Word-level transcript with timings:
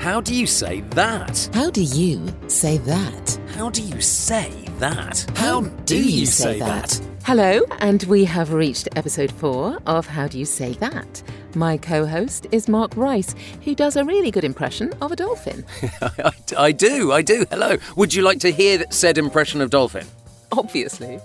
How 0.00 0.18
do 0.18 0.34
you 0.34 0.46
say 0.46 0.80
that? 0.92 1.50
How 1.52 1.68
do 1.68 1.82
you 1.82 2.26
say 2.46 2.78
that? 2.78 3.38
How 3.54 3.68
do 3.68 3.82
you 3.82 4.00
say 4.00 4.50
that? 4.78 5.26
How 5.34 5.60
do 5.60 6.02
you 6.02 6.24
say 6.24 6.58
that? 6.58 6.98
Hello, 7.22 7.60
and 7.80 8.02
we 8.04 8.24
have 8.24 8.54
reached 8.54 8.88
episode 8.96 9.30
four 9.30 9.78
of 9.84 10.06
How 10.06 10.26
Do 10.26 10.38
You 10.38 10.46
Say 10.46 10.72
That? 10.72 11.22
My 11.54 11.76
co 11.76 12.06
host 12.06 12.46
is 12.50 12.66
Mark 12.66 12.96
Rice, 12.96 13.34
who 13.62 13.74
does 13.74 13.96
a 13.96 14.04
really 14.06 14.30
good 14.30 14.42
impression 14.42 14.94
of 15.02 15.12
a 15.12 15.16
dolphin. 15.16 15.66
I, 16.00 16.32
I 16.56 16.72
do, 16.72 17.12
I 17.12 17.20
do. 17.20 17.44
Hello. 17.50 17.76
Would 17.96 18.14
you 18.14 18.22
like 18.22 18.38
to 18.38 18.50
hear 18.50 18.78
that 18.78 18.94
said 18.94 19.18
impression 19.18 19.60
of 19.60 19.68
dolphin? 19.68 20.06
Obviously. 20.50 21.20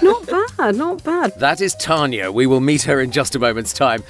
Not 0.02 0.26
bad, 0.26 0.76
not 0.76 1.04
bad. 1.04 1.38
That 1.38 1.60
is 1.60 1.74
Tanya. 1.76 2.30
We 2.30 2.46
will 2.46 2.60
meet 2.60 2.82
her 2.82 3.00
in 3.00 3.10
just 3.10 3.34
a 3.34 3.38
moment's 3.38 3.72
time. 3.72 4.02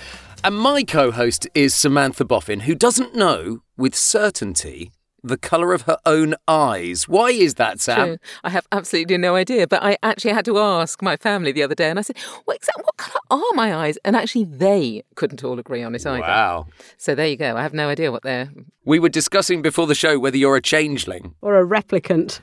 And 0.44 0.56
my 0.56 0.82
co 0.82 1.10
host 1.10 1.46
is 1.54 1.74
Samantha 1.74 2.24
Boffin, 2.24 2.62
who 2.62 2.74
doesn't 2.74 3.14
know 3.14 3.60
with 3.76 3.94
certainty 3.94 4.90
the 5.22 5.36
colour 5.36 5.72
of 5.72 5.82
her 5.82 5.98
own 6.04 6.34
eyes. 6.48 7.08
Why 7.08 7.30
is 7.30 7.54
that, 7.54 7.80
Sam? 7.80 8.06
True. 8.06 8.16
I 8.44 8.50
have 8.50 8.66
absolutely 8.72 9.18
no 9.18 9.36
idea, 9.36 9.66
but 9.66 9.82
I 9.82 9.96
actually 10.02 10.32
had 10.32 10.44
to 10.46 10.58
ask 10.58 11.02
my 11.02 11.16
family 11.16 11.52
the 11.52 11.62
other 11.62 11.74
day, 11.74 11.90
and 11.90 11.98
I 11.98 12.02
said, 12.02 12.18
"What 12.44 12.56
exactly? 12.56 12.84
What 12.84 12.96
colour 12.96 13.20
are 13.30 13.54
my 13.54 13.74
eyes?" 13.74 13.98
And 14.04 14.16
actually, 14.16 14.44
they 14.44 15.02
couldn't 15.14 15.44
all 15.44 15.58
agree 15.58 15.82
on 15.82 15.94
it 15.94 16.06
either. 16.06 16.20
Wow. 16.20 16.66
So 16.96 17.14
there 17.14 17.26
you 17.26 17.36
go. 17.36 17.56
I 17.56 17.62
have 17.62 17.74
no 17.74 17.88
idea 17.88 18.10
what 18.10 18.22
they're. 18.22 18.50
We 18.84 18.98
were 18.98 19.08
discussing 19.08 19.62
before 19.62 19.86
the 19.86 19.94
show 19.94 20.18
whether 20.18 20.36
you're 20.36 20.56
a 20.56 20.62
changeling. 20.62 21.34
Or 21.40 21.60
a 21.60 21.64
replicant. 21.64 22.40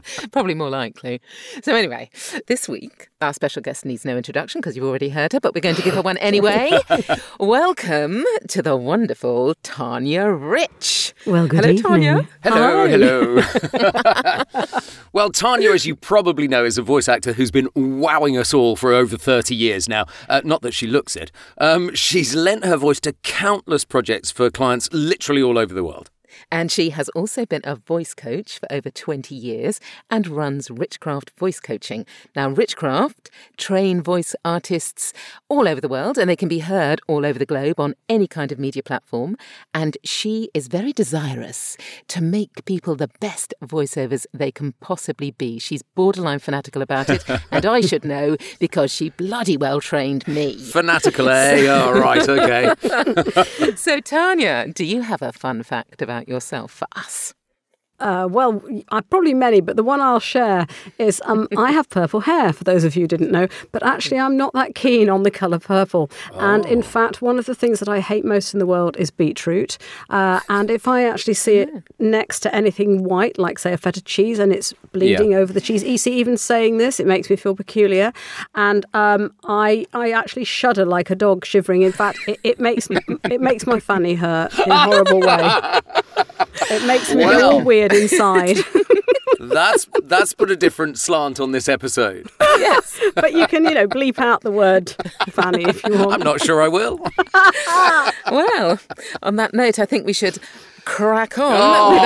Probably 0.32 0.54
more 0.54 0.70
likely. 0.70 1.20
So, 1.62 1.74
anyway, 1.74 2.10
this 2.46 2.68
week, 2.68 3.08
our 3.20 3.34
special 3.34 3.62
guest 3.62 3.84
needs 3.84 4.04
no 4.04 4.16
introduction 4.16 4.60
because 4.60 4.76
you've 4.76 4.86
already 4.86 5.10
heard 5.10 5.32
her, 5.32 5.40
but 5.40 5.54
we're 5.54 5.60
going 5.60 5.76
to 5.76 5.82
give 5.82 5.94
her 5.94 6.02
one 6.02 6.16
anyway. 6.18 6.78
Welcome 7.40 8.24
to 8.48 8.62
the 8.62 8.76
wonderful 8.76 9.54
Tanya 9.62 10.28
Rich. 10.30 11.09
Well, 11.26 11.46
good 11.46 11.64
Hello, 11.64 11.72
evening. 11.74 11.82
Tanya. 11.82 12.28
Hello, 12.42 12.86
Hi. 12.86 12.88
hello. 12.88 14.80
well, 15.12 15.30
Tanya, 15.30 15.70
as 15.72 15.84
you 15.84 15.94
probably 15.94 16.48
know, 16.48 16.64
is 16.64 16.78
a 16.78 16.82
voice 16.82 17.08
actor 17.08 17.34
who's 17.34 17.50
been 17.50 17.68
wowing 17.74 18.38
us 18.38 18.54
all 18.54 18.74
for 18.74 18.92
over 18.92 19.18
30 19.18 19.54
years 19.54 19.86
now. 19.88 20.06
Uh, 20.30 20.40
not 20.44 20.62
that 20.62 20.72
she 20.72 20.86
looks 20.86 21.16
it. 21.16 21.30
Um, 21.58 21.94
she's 21.94 22.34
lent 22.34 22.64
her 22.64 22.76
voice 22.78 23.00
to 23.00 23.12
countless 23.22 23.84
projects 23.84 24.30
for 24.30 24.50
clients 24.50 24.88
literally 24.92 25.42
all 25.42 25.58
over 25.58 25.74
the 25.74 25.84
world. 25.84 26.10
And 26.52 26.70
she 26.70 26.90
has 26.90 27.08
also 27.10 27.46
been 27.46 27.62
a 27.64 27.76
voice 27.76 28.14
coach 28.14 28.58
for 28.58 28.70
over 28.72 28.90
20 28.90 29.34
years 29.34 29.80
and 30.10 30.26
runs 30.26 30.68
Richcraft 30.68 31.30
Voice 31.38 31.60
Coaching. 31.60 32.06
Now, 32.34 32.52
Richcraft 32.52 33.28
train 33.56 34.02
voice 34.02 34.34
artists 34.44 35.12
all 35.48 35.68
over 35.68 35.80
the 35.80 35.88
world 35.88 36.18
and 36.18 36.28
they 36.28 36.36
can 36.36 36.48
be 36.48 36.60
heard 36.60 37.00
all 37.06 37.24
over 37.24 37.38
the 37.38 37.46
globe 37.46 37.78
on 37.78 37.94
any 38.08 38.26
kind 38.26 38.52
of 38.52 38.58
media 38.58 38.82
platform. 38.82 39.36
And 39.72 39.96
she 40.04 40.50
is 40.54 40.68
very 40.68 40.92
desirous 40.92 41.76
to 42.08 42.20
make 42.20 42.64
people 42.64 42.96
the 42.96 43.10
best 43.20 43.54
voiceovers 43.62 44.26
they 44.32 44.50
can 44.50 44.72
possibly 44.80 45.30
be. 45.30 45.58
She's 45.58 45.82
borderline 45.82 46.38
fanatical 46.38 46.82
about 46.82 47.08
it, 47.10 47.24
and 47.50 47.64
I 47.66 47.80
should 47.80 48.04
know 48.04 48.36
because 48.58 48.90
she 48.92 49.10
bloody 49.10 49.56
well 49.56 49.80
trained 49.80 50.26
me. 50.26 50.56
Fanatical, 50.56 51.28
eh? 51.28 51.66
All 51.70 51.94
right, 51.94 52.28
okay. 52.28 52.74
So, 53.76 54.00
Tanya, 54.00 54.66
do 54.72 54.84
you 54.84 55.02
have 55.02 55.22
a 55.22 55.32
fun 55.32 55.62
fact 55.62 56.02
about 56.02 56.28
yourself 56.40 56.72
for 56.72 56.88
us? 56.96 57.34
Uh, 58.00 58.26
well, 58.30 58.62
I 58.90 59.00
probably 59.02 59.34
many, 59.34 59.60
but 59.60 59.76
the 59.76 59.82
one 59.82 60.00
I'll 60.00 60.20
share 60.20 60.66
is 60.98 61.20
um, 61.26 61.46
I 61.56 61.72
have 61.72 61.88
purple 61.90 62.20
hair, 62.20 62.52
for 62.52 62.64
those 62.64 62.82
of 62.84 62.96
you 62.96 63.02
who 63.02 63.06
didn't 63.08 63.30
know, 63.30 63.46
but 63.72 63.82
actually 63.84 64.18
I'm 64.18 64.36
not 64.36 64.52
that 64.54 64.74
keen 64.74 65.08
on 65.10 65.22
the 65.22 65.30
colour 65.30 65.58
purple. 65.58 66.10
And 66.38 66.64
in 66.66 66.82
fact, 66.82 67.20
one 67.22 67.38
of 67.38 67.46
the 67.46 67.54
things 67.54 67.78
that 67.80 67.88
I 67.88 68.00
hate 68.00 68.24
most 68.24 68.54
in 68.54 68.58
the 68.58 68.66
world 68.66 68.96
is 68.98 69.10
beetroot. 69.10 69.76
Uh, 70.08 70.40
and 70.48 70.70
if 70.70 70.88
I 70.88 71.04
actually 71.04 71.34
see 71.34 71.56
it 71.58 71.70
next 71.98 72.40
to 72.40 72.54
anything 72.54 73.04
white, 73.04 73.38
like 73.38 73.58
say 73.58 73.72
a 73.72 73.76
feta 73.76 74.00
cheese, 74.02 74.38
and 74.38 74.52
it's 74.52 74.72
bleeding 74.92 75.32
Yeah. 75.32 75.38
over 75.38 75.52
the 75.52 75.60
cheese, 75.60 75.82
you 75.84 75.98
see, 75.98 76.14
even 76.14 76.36
saying 76.36 76.78
this, 76.78 77.00
it 77.00 77.06
makes 77.06 77.28
me 77.30 77.36
feel 77.36 77.54
peculiar. 77.54 78.12
And 78.54 78.86
um, 78.94 79.32
I, 79.44 79.86
I 79.92 80.10
actually 80.12 80.44
shudder 80.44 80.84
like 80.84 81.10
a 81.10 81.14
dog 81.14 81.44
shivering. 81.44 81.82
In 81.82 81.92
fact, 81.92 82.18
it, 82.26 82.38
it 82.44 82.58
makes 82.60 82.88
it 83.30 83.40
makes 83.40 83.66
my 83.66 83.78
fanny 83.80 84.14
hurt 84.14 84.58
in 84.60 84.70
a 84.72 84.78
horrible 84.78 85.20
way. 85.20 85.80
It 86.70 86.84
makes 86.86 87.14
me 87.14 87.24
Wow. 87.24 87.40
all 87.52 87.62
weird 87.62 87.92
inside. 87.92 88.58
That's 89.42 89.86
that's 90.02 90.34
put 90.34 90.50
a 90.50 90.56
different 90.56 90.98
slant 90.98 91.40
on 91.40 91.52
this 91.52 91.66
episode. 91.66 92.28
Yes. 92.40 93.00
but 93.14 93.32
you 93.32 93.46
can, 93.46 93.64
you 93.64 93.72
know, 93.72 93.88
bleep 93.88 94.18
out 94.18 94.42
the 94.42 94.50
word 94.50 94.94
fanny 95.30 95.64
if 95.64 95.82
you 95.84 95.96
want. 95.96 96.12
I'm 96.12 96.20
not 96.20 96.42
sure 96.42 96.60
I 96.60 96.68
will. 96.68 97.00
Well, 98.30 98.78
on 99.22 99.36
that 99.36 99.54
note, 99.54 99.78
I 99.78 99.86
think 99.86 100.04
we 100.06 100.12
should 100.12 100.38
crack 100.84 101.38
on 101.38 101.52
Oh, 101.56 101.92
with, 101.92 102.02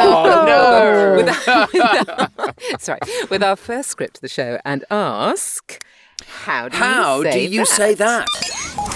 our, 0.49 1.17
with, 1.17 1.49
our, 1.49 1.69
with 1.73 2.09
our- 2.39 2.55
sorry, 2.79 3.01
with 3.31 3.43
our 3.43 3.57
first 3.57 3.91
script 3.91 4.19
of 4.19 4.21
the 4.23 4.29
show 4.29 4.59
and 4.65 4.85
ask, 4.91 5.83
how 6.45 6.69
do 6.69 6.77
How 6.77 7.19
you 7.19 7.25
say 7.25 7.33
do 7.33 7.53
you 7.55 7.59
that? 7.61 7.67
say 7.69 7.95
that? 7.95 8.27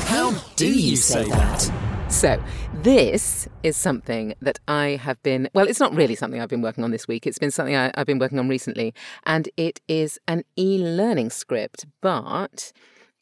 How 0.06 0.30
do 0.56 0.72
you 0.72 0.96
say 0.96 1.24
that? 1.28 1.72
So, 2.08 2.42
this 2.82 3.48
is 3.62 3.76
something 3.76 4.34
that 4.40 4.60
I 4.68 5.00
have 5.02 5.22
been, 5.22 5.48
well, 5.52 5.66
it's 5.66 5.80
not 5.80 5.94
really 5.94 6.14
something 6.14 6.40
I've 6.40 6.48
been 6.48 6.62
working 6.62 6.84
on 6.84 6.90
this 6.90 7.08
week. 7.08 7.26
It's 7.26 7.38
been 7.38 7.50
something 7.50 7.74
I, 7.74 7.90
I've 7.94 8.06
been 8.06 8.18
working 8.18 8.38
on 8.38 8.48
recently. 8.48 8.94
And 9.26 9.48
it 9.56 9.80
is 9.88 10.18
an 10.28 10.44
e 10.56 10.78
learning 10.78 11.30
script, 11.30 11.86
but 12.00 12.72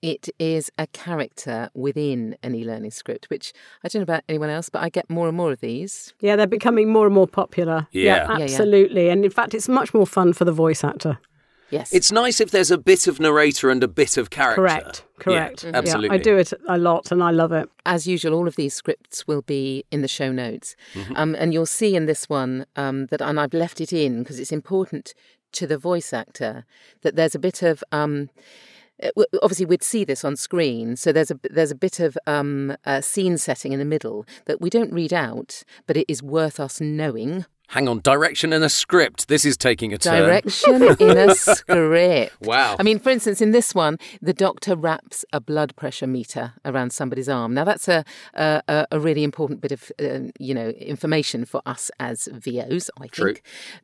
it 0.02 0.28
is 0.38 0.70
a 0.78 0.86
character 0.88 1.70
within 1.74 2.36
an 2.42 2.54
e 2.54 2.64
learning 2.64 2.90
script, 2.90 3.26
which 3.30 3.52
I 3.82 3.88
don't 3.88 4.00
know 4.00 4.04
about 4.04 4.24
anyone 4.28 4.50
else, 4.50 4.68
but 4.68 4.82
I 4.82 4.90
get 4.90 5.08
more 5.08 5.28
and 5.28 5.36
more 5.36 5.52
of 5.52 5.60
these. 5.60 6.12
Yeah, 6.20 6.36
they're 6.36 6.46
becoming 6.46 6.92
more 6.92 7.06
and 7.06 7.14
more 7.14 7.26
popular. 7.26 7.86
Yeah. 7.92 8.26
yeah. 8.38 8.44
absolutely. 8.44 9.08
And 9.08 9.24
in 9.24 9.30
fact, 9.30 9.54
it's 9.54 9.68
much 9.68 9.94
more 9.94 10.06
fun 10.06 10.32
for 10.32 10.44
the 10.44 10.52
voice 10.52 10.84
actor. 10.84 11.18
Yes. 11.70 11.92
It's 11.92 12.12
nice 12.12 12.40
if 12.40 12.50
there's 12.50 12.70
a 12.70 12.78
bit 12.78 13.06
of 13.06 13.18
narrator 13.18 13.70
and 13.70 13.82
a 13.82 13.88
bit 13.88 14.16
of 14.16 14.30
character. 14.30 14.62
Correct. 14.62 15.04
Correct. 15.18 15.64
Yeah, 15.64 15.72
absolutely. 15.74 16.18
I 16.18 16.22
do 16.22 16.36
it 16.36 16.52
a 16.68 16.78
lot 16.78 17.10
and 17.10 17.22
I 17.22 17.30
love 17.30 17.52
it. 17.52 17.68
as 17.84 18.06
usual, 18.06 18.34
all 18.34 18.46
of 18.46 18.56
these 18.56 18.74
scripts 18.74 19.26
will 19.26 19.42
be 19.42 19.84
in 19.90 20.02
the 20.02 20.08
show 20.08 20.30
notes. 20.30 20.76
Mm-hmm. 20.94 21.16
Um, 21.16 21.34
and 21.34 21.52
you'll 21.52 21.66
see 21.66 21.96
in 21.96 22.06
this 22.06 22.28
one 22.28 22.66
um, 22.76 23.06
that, 23.06 23.20
and 23.20 23.40
I've 23.40 23.54
left 23.54 23.80
it 23.80 23.92
in 23.92 24.22
because 24.22 24.38
it's 24.38 24.52
important 24.52 25.14
to 25.52 25.66
the 25.66 25.78
voice 25.78 26.12
actor 26.12 26.64
that 27.02 27.16
there's 27.16 27.34
a 27.34 27.40
bit 27.40 27.62
of. 27.62 27.82
Um, 27.92 28.30
uh, 29.02 29.10
obviously, 29.42 29.66
we'd 29.66 29.82
see 29.82 30.04
this 30.04 30.24
on 30.24 30.36
screen, 30.36 30.96
so 30.96 31.12
there's 31.12 31.30
a 31.30 31.38
there's 31.50 31.70
a 31.70 31.76
bit 31.76 32.00
of 32.00 32.16
um, 32.26 32.74
uh, 32.84 33.00
scene 33.00 33.36
setting 33.36 33.72
in 33.72 33.78
the 33.78 33.84
middle 33.84 34.24
that 34.46 34.60
we 34.60 34.70
don't 34.70 34.92
read 34.92 35.12
out, 35.12 35.64
but 35.86 35.96
it 35.96 36.06
is 36.08 36.22
worth 36.22 36.58
us 36.58 36.80
knowing. 36.80 37.44
Hang 37.68 37.88
on, 37.88 38.00
direction 38.00 38.52
and 38.52 38.62
a 38.62 38.68
script. 38.68 39.26
This 39.28 39.44
is 39.44 39.56
taking 39.56 39.92
a 39.92 39.98
turn. 39.98 40.22
Direction 40.22 40.82
in 41.00 41.18
a 41.18 41.34
script. 41.34 42.40
Wow. 42.42 42.76
I 42.78 42.82
mean, 42.84 42.98
for 43.00 43.10
instance, 43.10 43.40
in 43.40 43.50
this 43.50 43.74
one, 43.74 43.98
the 44.22 44.32
doctor 44.32 44.76
wraps 44.76 45.24
a 45.32 45.40
blood 45.40 45.74
pressure 45.76 46.06
meter 46.06 46.52
around 46.64 46.90
somebody's 46.92 47.28
arm. 47.28 47.54
Now, 47.54 47.64
that's 47.64 47.88
a 47.88 48.04
a, 48.34 48.62
a- 48.68 48.86
a 48.92 49.00
really 49.00 49.24
important 49.24 49.60
bit 49.60 49.72
of 49.72 49.90
uh, 50.00 50.30
you 50.38 50.54
know 50.54 50.68
information 50.70 51.44
for 51.44 51.60
us 51.66 51.90
as 51.98 52.28
VOs, 52.32 52.88
I 52.98 53.00
think, 53.02 53.12
True. 53.12 53.34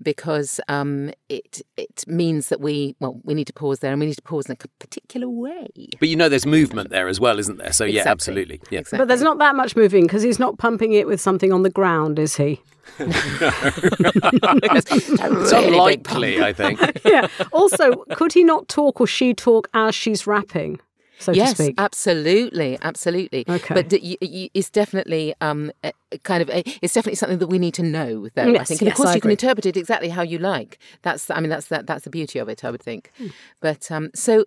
because 0.00 0.60
um, 0.68 1.10
it 1.28 1.60
it 1.76 2.04
means 2.06 2.48
that 2.50 2.60
we 2.60 2.94
well 3.00 3.20
we 3.24 3.34
need 3.34 3.46
to 3.48 3.52
pause 3.52 3.80
there 3.80 3.90
and 3.92 4.00
we 4.00 4.06
need 4.06 4.14
to 4.16 4.22
pause 4.22 4.46
in 4.46 4.52
a 4.52 4.68
particular 4.78 5.28
way. 5.28 5.68
But 5.98 6.08
you 6.08 6.16
know 6.16 6.28
there's 6.28 6.46
movement 6.46 6.90
there 6.90 7.08
as 7.08 7.18
well, 7.18 7.38
isn't 7.38 7.58
there? 7.58 7.72
So 7.72 7.84
yeah, 7.84 8.00
Exactly. 8.02 8.10
absolutely. 8.10 8.60
Yeah. 8.70 8.78
Exactly. 8.80 8.98
But 8.98 9.08
there's 9.08 9.22
not 9.22 9.38
that 9.38 9.56
much 9.56 9.74
moving 9.76 10.04
because 10.04 10.22
he's 10.22 10.38
not 10.38 10.58
pumping 10.58 10.92
it 10.92 11.06
with 11.06 11.20
something 11.20 11.52
on 11.52 11.62
the 11.62 11.70
ground, 11.70 12.18
is 12.18 12.36
he? 12.36 12.60
It's 12.98 14.90
a 14.90 14.94
It's 14.96 15.08
really 15.52 15.68
unlikely, 15.68 16.42
I 16.42 16.52
think. 16.52 16.80
yeah. 17.04 17.28
Also, 17.52 18.04
could 18.14 18.32
he 18.32 18.44
not 18.44 18.68
talk 18.68 19.00
or 19.00 19.06
she 19.06 19.34
talk 19.34 19.68
as 19.74 19.94
she's 19.94 20.26
rapping, 20.26 20.80
so 21.22 21.32
yes, 21.32 21.54
to 21.54 21.62
speak? 21.64 21.74
absolutely, 21.78 22.78
absolutely. 22.82 23.44
Okay. 23.48 23.74
but 23.74 23.88
d- 23.88 24.00
y- 24.20 24.28
y- 24.28 24.50
it's 24.54 24.70
definitely 24.70 25.34
um, 25.40 25.70
a- 25.84 25.92
a 26.10 26.18
kind 26.18 26.42
of 26.42 26.50
a, 26.50 26.62
it's 26.82 26.92
definitely 26.94 27.16
something 27.16 27.38
that 27.38 27.46
we 27.46 27.58
need 27.58 27.74
to 27.74 27.82
know, 27.82 28.28
though. 28.34 28.54
I 28.56 28.64
think, 28.64 28.82
and 28.82 28.88
of 28.90 28.94
course, 28.96 29.10
I 29.10 29.14
you 29.14 29.20
can 29.20 29.30
interpret 29.30 29.64
it 29.66 29.76
exactly 29.76 30.08
how 30.08 30.22
you 30.22 30.38
like. 30.38 30.78
That's, 31.02 31.30
I 31.30 31.40
mean, 31.40 31.48
that's 31.50 31.66
that, 31.68 31.86
that's 31.86 32.04
the 32.04 32.10
beauty 32.10 32.38
of 32.38 32.48
it, 32.48 32.64
I 32.64 32.70
would 32.70 32.82
think. 32.82 33.10
Hmm. 33.18 33.28
But 33.60 33.90
um, 33.90 34.10
so 34.14 34.44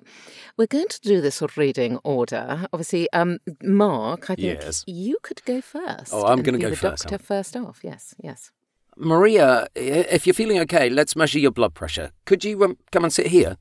we're 0.57 0.67
going 0.67 0.87
to 0.89 1.01
do 1.01 1.21
this 1.21 1.35
sort 1.35 1.51
of 1.51 1.57
reading 1.57 1.97
order. 2.03 2.67
Obviously, 2.73 3.11
um, 3.13 3.39
Mark, 3.63 4.29
I 4.29 4.35
think 4.35 4.61
Yes. 4.61 4.83
you 4.85 5.17
could 5.23 5.43
go 5.45 5.61
first. 5.61 6.13
Oh, 6.13 6.25
I'm 6.25 6.41
gonna 6.41 6.57
go 6.59 6.69
the 6.69 6.75
first, 6.75 7.03
Doctor 7.03 7.15
am 7.15 7.19
first 7.19 7.55
off. 7.55 7.79
Yes, 7.83 8.13
yes. 8.21 8.51
Maria, 8.97 9.67
if 9.75 10.25
you're 10.25 10.33
feeling 10.33 10.57
okay, 10.59 10.89
let's 10.89 11.15
measure 11.15 11.37
your 11.39 11.51
blood 11.51 11.73
pressure. 11.73 12.11
Could 12.25 12.45
you 12.45 12.63
um, 12.63 12.77
come 12.91 13.03
and 13.03 13.11
sit 13.11 13.27
here? 13.27 13.57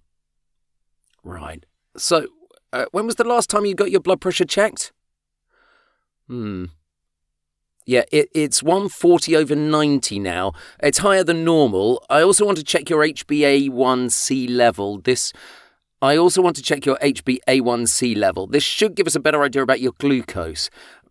Right. 1.25 1.65
So, 1.97 2.27
uh, 2.75 2.87
when 2.91 3.07
was 3.07 3.15
the 3.15 3.25
last 3.25 3.49
time 3.49 3.65
you 3.65 3.75
got 3.75 3.91
your 3.91 4.01
blood 4.01 4.21
pressure 4.21 4.45
checked? 4.45 4.93
Hmm. 6.27 6.67
Yeah, 7.87 8.05
it, 8.11 8.29
it's 8.35 8.63
140 8.63 9.37
over 9.37 9.55
90 9.55 10.19
now. 10.19 10.53
It's 10.83 10.99
higher 10.99 11.23
than 11.23 11.45
normal. 11.45 12.05
I 12.11 12.23
also 12.23 12.45
want 12.45 12.59
to 12.59 12.65
check 12.65 12.91
your 12.91 13.03
HbA1c 13.05 14.49
level. 14.51 14.99
This 14.99 15.33
I 16.03 16.17
also 16.17 16.43
want 16.43 16.57
to 16.57 16.63
check 16.63 16.85
your 16.85 16.97
HbA1c 16.97 18.17
level. 18.17 18.47
This 18.47 18.65
should 18.65 18.95
give 18.95 19.07
us 19.07 19.15
a 19.15 19.21
better 19.21 19.43
idea 19.43 19.63
about 19.63 19.81
your 19.81 19.93
glucose. 19.99 20.69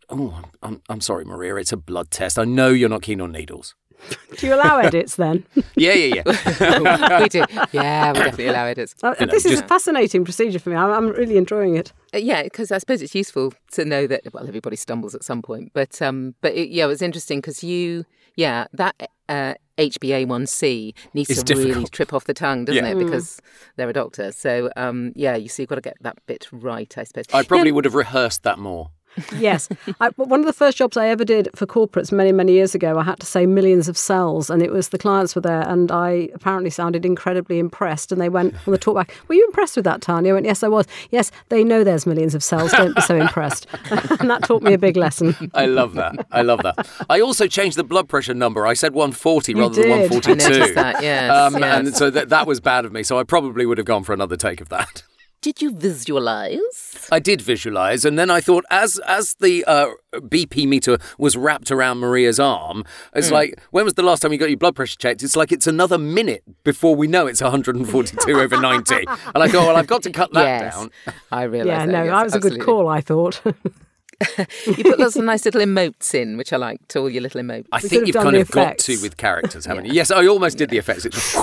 Oh, 0.09 0.33
I'm, 0.35 0.51
I'm, 0.61 0.81
I'm 0.89 1.01
sorry, 1.01 1.25
Maria. 1.25 1.55
It's 1.55 1.71
a 1.71 1.77
blood 1.77 2.11
test. 2.11 2.37
I 2.37 2.43
know 2.43 2.69
you're 2.69 2.89
not 2.89 3.03
keen 3.03 3.21
on 3.21 3.31
needles. 3.31 3.75
Do 4.37 4.47
you 4.47 4.53
allow 4.55 4.79
edits 4.79 5.15
then? 5.15 5.45
Yeah, 5.75 5.93
yeah, 5.93 6.23
yeah. 6.25 7.19
we 7.21 7.29
do. 7.29 7.43
Yeah, 7.71 8.11
we 8.11 8.19
definitely 8.19 8.47
allow 8.47 8.65
edits. 8.65 8.95
Uh, 9.03 9.13
You 9.19 9.25
know, 9.27 9.31
this 9.31 9.45
is 9.45 9.51
just- 9.51 9.63
a 9.65 9.67
fascinating 9.67 10.23
procedure 10.23 10.59
for 10.59 10.69
me. 10.71 10.75
I'm, 10.75 10.91
I'm 10.91 11.07
really 11.09 11.37
enjoying 11.37 11.75
it. 11.75 11.93
Uh, 12.13 12.17
yeah, 12.17 12.43
because 12.43 12.71
I 12.71 12.77
suppose 12.79 13.01
it's 13.01 13.15
useful 13.15 13.53
to 13.71 13.85
know 13.85 14.07
that 14.07 14.21
well, 14.33 14.47
everybody 14.47 14.75
stumbles 14.75 15.13
at 15.15 15.23
some 15.23 15.41
point. 15.41 15.71
But 15.73 16.01
um, 16.01 16.35
but 16.41 16.53
it, 16.53 16.69
yeah, 16.69 16.85
it 16.85 16.87
was 16.87 17.01
interesting 17.01 17.39
because 17.39 17.63
you, 17.63 18.05
yeah, 18.35 18.65
that 18.73 19.09
uh, 19.29 19.53
HbA1c 19.77 20.93
needs 21.13 21.29
It's 21.29 21.43
to 21.43 21.55
really 21.55 21.85
trip 21.85 22.13
off 22.13 22.25
the 22.25 22.33
tongue, 22.33 22.65
doesn't 22.65 22.83
Yeah. 22.83 22.91
it? 22.91 22.97
Because 22.99 23.39
they're 23.75 23.89
a 23.89 23.93
doctor. 23.93 24.31
So 24.31 24.69
um, 24.75 25.13
yeah, 25.15 25.35
you 25.35 25.47
see, 25.47 25.63
you've 25.63 25.69
got 25.69 25.75
to 25.75 25.81
get 25.81 25.97
that 26.01 26.17
bit 26.27 26.47
right, 26.51 26.93
I 26.97 27.03
suppose. 27.03 27.25
I 27.33 27.43
probably 27.43 27.71
would 27.71 27.85
have 27.85 27.95
rehearsed 27.95 28.43
that 28.43 28.59
more. 28.59 28.89
Yes. 29.37 29.69
I, 29.99 30.09
one 30.15 30.39
of 30.39 30.45
the 30.45 30.53
first 30.53 30.77
jobs 30.77 30.97
I 30.97 31.07
ever 31.07 31.25
did 31.25 31.49
for 31.55 31.65
corporates 31.65 32.11
many, 32.11 32.31
many 32.31 32.53
years 32.53 32.73
ago, 32.75 32.97
I 32.97 33.03
had 33.03 33.19
to 33.19 33.25
say 33.25 33.45
millions 33.45 33.87
of 33.87 33.97
cells, 33.97 34.49
and 34.49 34.61
it 34.61 34.71
was 34.71 34.89
the 34.89 34.97
clients 34.97 35.35
were 35.35 35.41
there, 35.41 35.67
and 35.67 35.91
I 35.91 36.29
apparently 36.33 36.69
sounded 36.69 37.05
incredibly 37.05 37.59
impressed. 37.59 38.11
And 38.11 38.19
they 38.19 38.29
went 38.29 38.55
on 38.67 38.71
the 38.71 38.79
talkback, 38.79 39.09
Were 39.27 39.35
you 39.35 39.45
impressed 39.45 39.75
with 39.75 39.85
that, 39.85 40.01
Tanya? 40.01 40.31
I 40.31 40.33
went, 40.33 40.45
Yes, 40.45 40.63
I 40.63 40.67
was. 40.67 40.85
Yes, 41.11 41.31
they 41.49 41.63
know 41.63 41.83
there's 41.83 42.05
millions 42.05 42.35
of 42.35 42.43
cells. 42.43 42.71
Don't 42.71 42.95
be 42.95 43.01
so 43.01 43.15
impressed. 43.15 43.67
and 44.19 44.29
that 44.29 44.43
taught 44.43 44.63
me 44.63 44.73
a 44.73 44.77
big 44.77 44.97
lesson. 44.97 45.35
I 45.53 45.65
love 45.65 45.93
that. 45.95 46.25
I 46.31 46.41
love 46.41 46.61
that. 46.63 46.87
I 47.09 47.19
also 47.21 47.47
changed 47.47 47.77
the 47.77 47.83
blood 47.83 48.09
pressure 48.09 48.33
number. 48.33 48.65
I 48.65 48.73
said 48.73 48.93
140 48.93 49.53
rather 49.55 49.75
did. 49.75 49.83
than 49.85 49.91
I 49.91 50.01
142. 50.07 50.31
I 50.31 50.49
noticed 50.49 50.75
that, 50.75 51.03
yes, 51.03 51.31
Um, 51.31 51.61
yes. 51.61 51.77
And 51.79 51.95
so 51.95 52.09
that, 52.09 52.29
that 52.29 52.47
was 52.47 52.59
bad 52.59 52.85
of 52.85 52.91
me. 52.91 53.03
So 53.03 53.19
I 53.19 53.23
probably 53.23 53.65
would 53.65 53.77
have 53.77 53.87
gone 53.87 54.03
for 54.03 54.13
another 54.13 54.37
take 54.37 54.61
of 54.61 54.69
that. 54.69 55.03
Did 55.43 55.61
you 55.61 55.71
visualize? 55.71 57.07
I 57.11 57.19
did 57.19 57.41
visualize, 57.41 58.05
and 58.05 58.17
then 58.17 58.31
I 58.31 58.39
thought, 58.39 58.63
as 58.71 58.97
as 59.05 59.33
the 59.41 59.65
uh, 59.65 59.89
BP 60.13 60.65
meter 60.65 60.97
was 61.17 61.35
wrapped 61.35 61.69
around 61.69 61.99
Maria's 61.99 62.39
arm, 62.39 62.85
it's 63.13 63.27
Hmm. 63.27 63.33
like, 63.33 63.61
when 63.71 63.83
was 63.83 63.95
the 63.95 64.03
last 64.03 64.21
time 64.21 64.31
you 64.31 64.37
got 64.39 64.47
your 64.49 64.57
blood 64.57 64.73
pressure 64.75 64.97
checked? 64.97 65.21
It's 65.21 65.35
like 65.35 65.51
it's 65.51 65.67
another 65.67 65.97
minute 65.97 66.43
before 66.63 66.95
we 66.95 67.07
know 67.07 67.27
it's 67.27 67.41
142 67.41 68.39
over 68.39 68.55
90. 68.57 68.95
And 68.95 69.07
I 69.43 69.49
thought, 69.49 69.67
well, 69.67 69.75
I've 69.75 69.87
got 69.87 70.03
to 70.03 70.11
cut 70.11 70.31
that 70.31 70.45
yes, 70.45 70.75
down. 70.75 70.91
I 71.29 71.43
realised. 71.43 71.67
Yeah, 71.67 71.85
that, 71.87 71.91
no, 71.91 72.03
yes, 72.05 72.13
that 72.13 72.23
was 72.23 72.35
a 72.35 72.39
good 72.49 72.61
call, 72.61 72.87
I 72.87 73.01
thought. 73.01 73.41
You 74.65 74.83
put 74.83 74.99
lots 74.99 75.15
of 75.15 75.23
nice 75.23 75.45
little 75.45 75.61
emotes 75.61 76.13
in, 76.13 76.37
which 76.37 76.53
I 76.53 76.57
liked. 76.57 76.95
All 76.95 77.09
your 77.09 77.21
little 77.21 77.41
emotes. 77.41 77.67
I 77.71 77.79
We 77.81 77.89
think 77.89 78.07
you've 78.07 78.15
kind 78.15 78.35
the 78.35 78.41
of 78.41 78.51
got 78.51 78.77
to 78.79 79.01
with 79.01 79.17
characters, 79.17 79.65
haven't 79.65 79.85
you? 79.85 79.93
Yes, 79.93 80.11
I 80.11 80.25
almost 80.27 80.57
did 80.57 80.69
the 80.69 80.77
effects. 80.77 81.05
It's, 81.05 81.33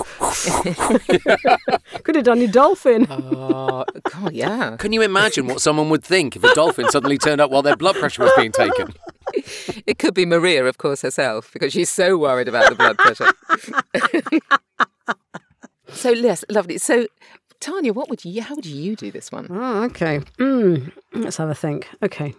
Could 2.02 2.14
have 2.16 2.24
done 2.24 2.40
your 2.40 2.50
dolphin. 2.50 3.06
oh, 3.10 3.84
God, 4.04 4.32
yeah. 4.32 4.76
can 4.76 4.92
you 4.92 5.02
imagine 5.02 5.46
what 5.46 5.60
someone 5.60 5.90
would 5.90 6.04
think 6.04 6.36
if 6.36 6.44
a 6.44 6.54
dolphin 6.54 6.88
suddenly 6.90 7.18
turned 7.18 7.40
up 7.40 7.50
while 7.50 7.62
their 7.62 7.76
blood 7.76 7.96
pressure 7.96 8.22
was 8.22 8.32
being 8.36 8.52
taken? 8.52 8.94
It 9.86 9.98
could 9.98 10.14
be 10.14 10.26
Maria, 10.26 10.64
of 10.64 10.78
course, 10.78 11.02
herself, 11.02 11.52
because 11.52 11.72
she's 11.72 11.90
so 11.90 12.16
worried 12.16 12.48
about 12.48 12.68
the 12.70 12.74
blood 12.74 12.98
pressure. 12.98 13.30
so, 15.88 16.10
yes, 16.10 16.44
lovely. 16.48 16.78
So, 16.78 17.06
Tanya, 17.60 17.92
what 17.92 18.08
would 18.08 18.24
you? 18.24 18.42
How 18.42 18.54
would 18.54 18.66
you 18.66 18.96
do 18.96 19.10
this 19.10 19.30
one? 19.30 19.46
Oh, 19.50 19.84
okay. 19.84 20.20
Mm, 20.38 20.90
let's 21.12 21.36
have 21.36 21.50
a 21.50 21.54
think. 21.54 21.88
Okay. 22.02 22.34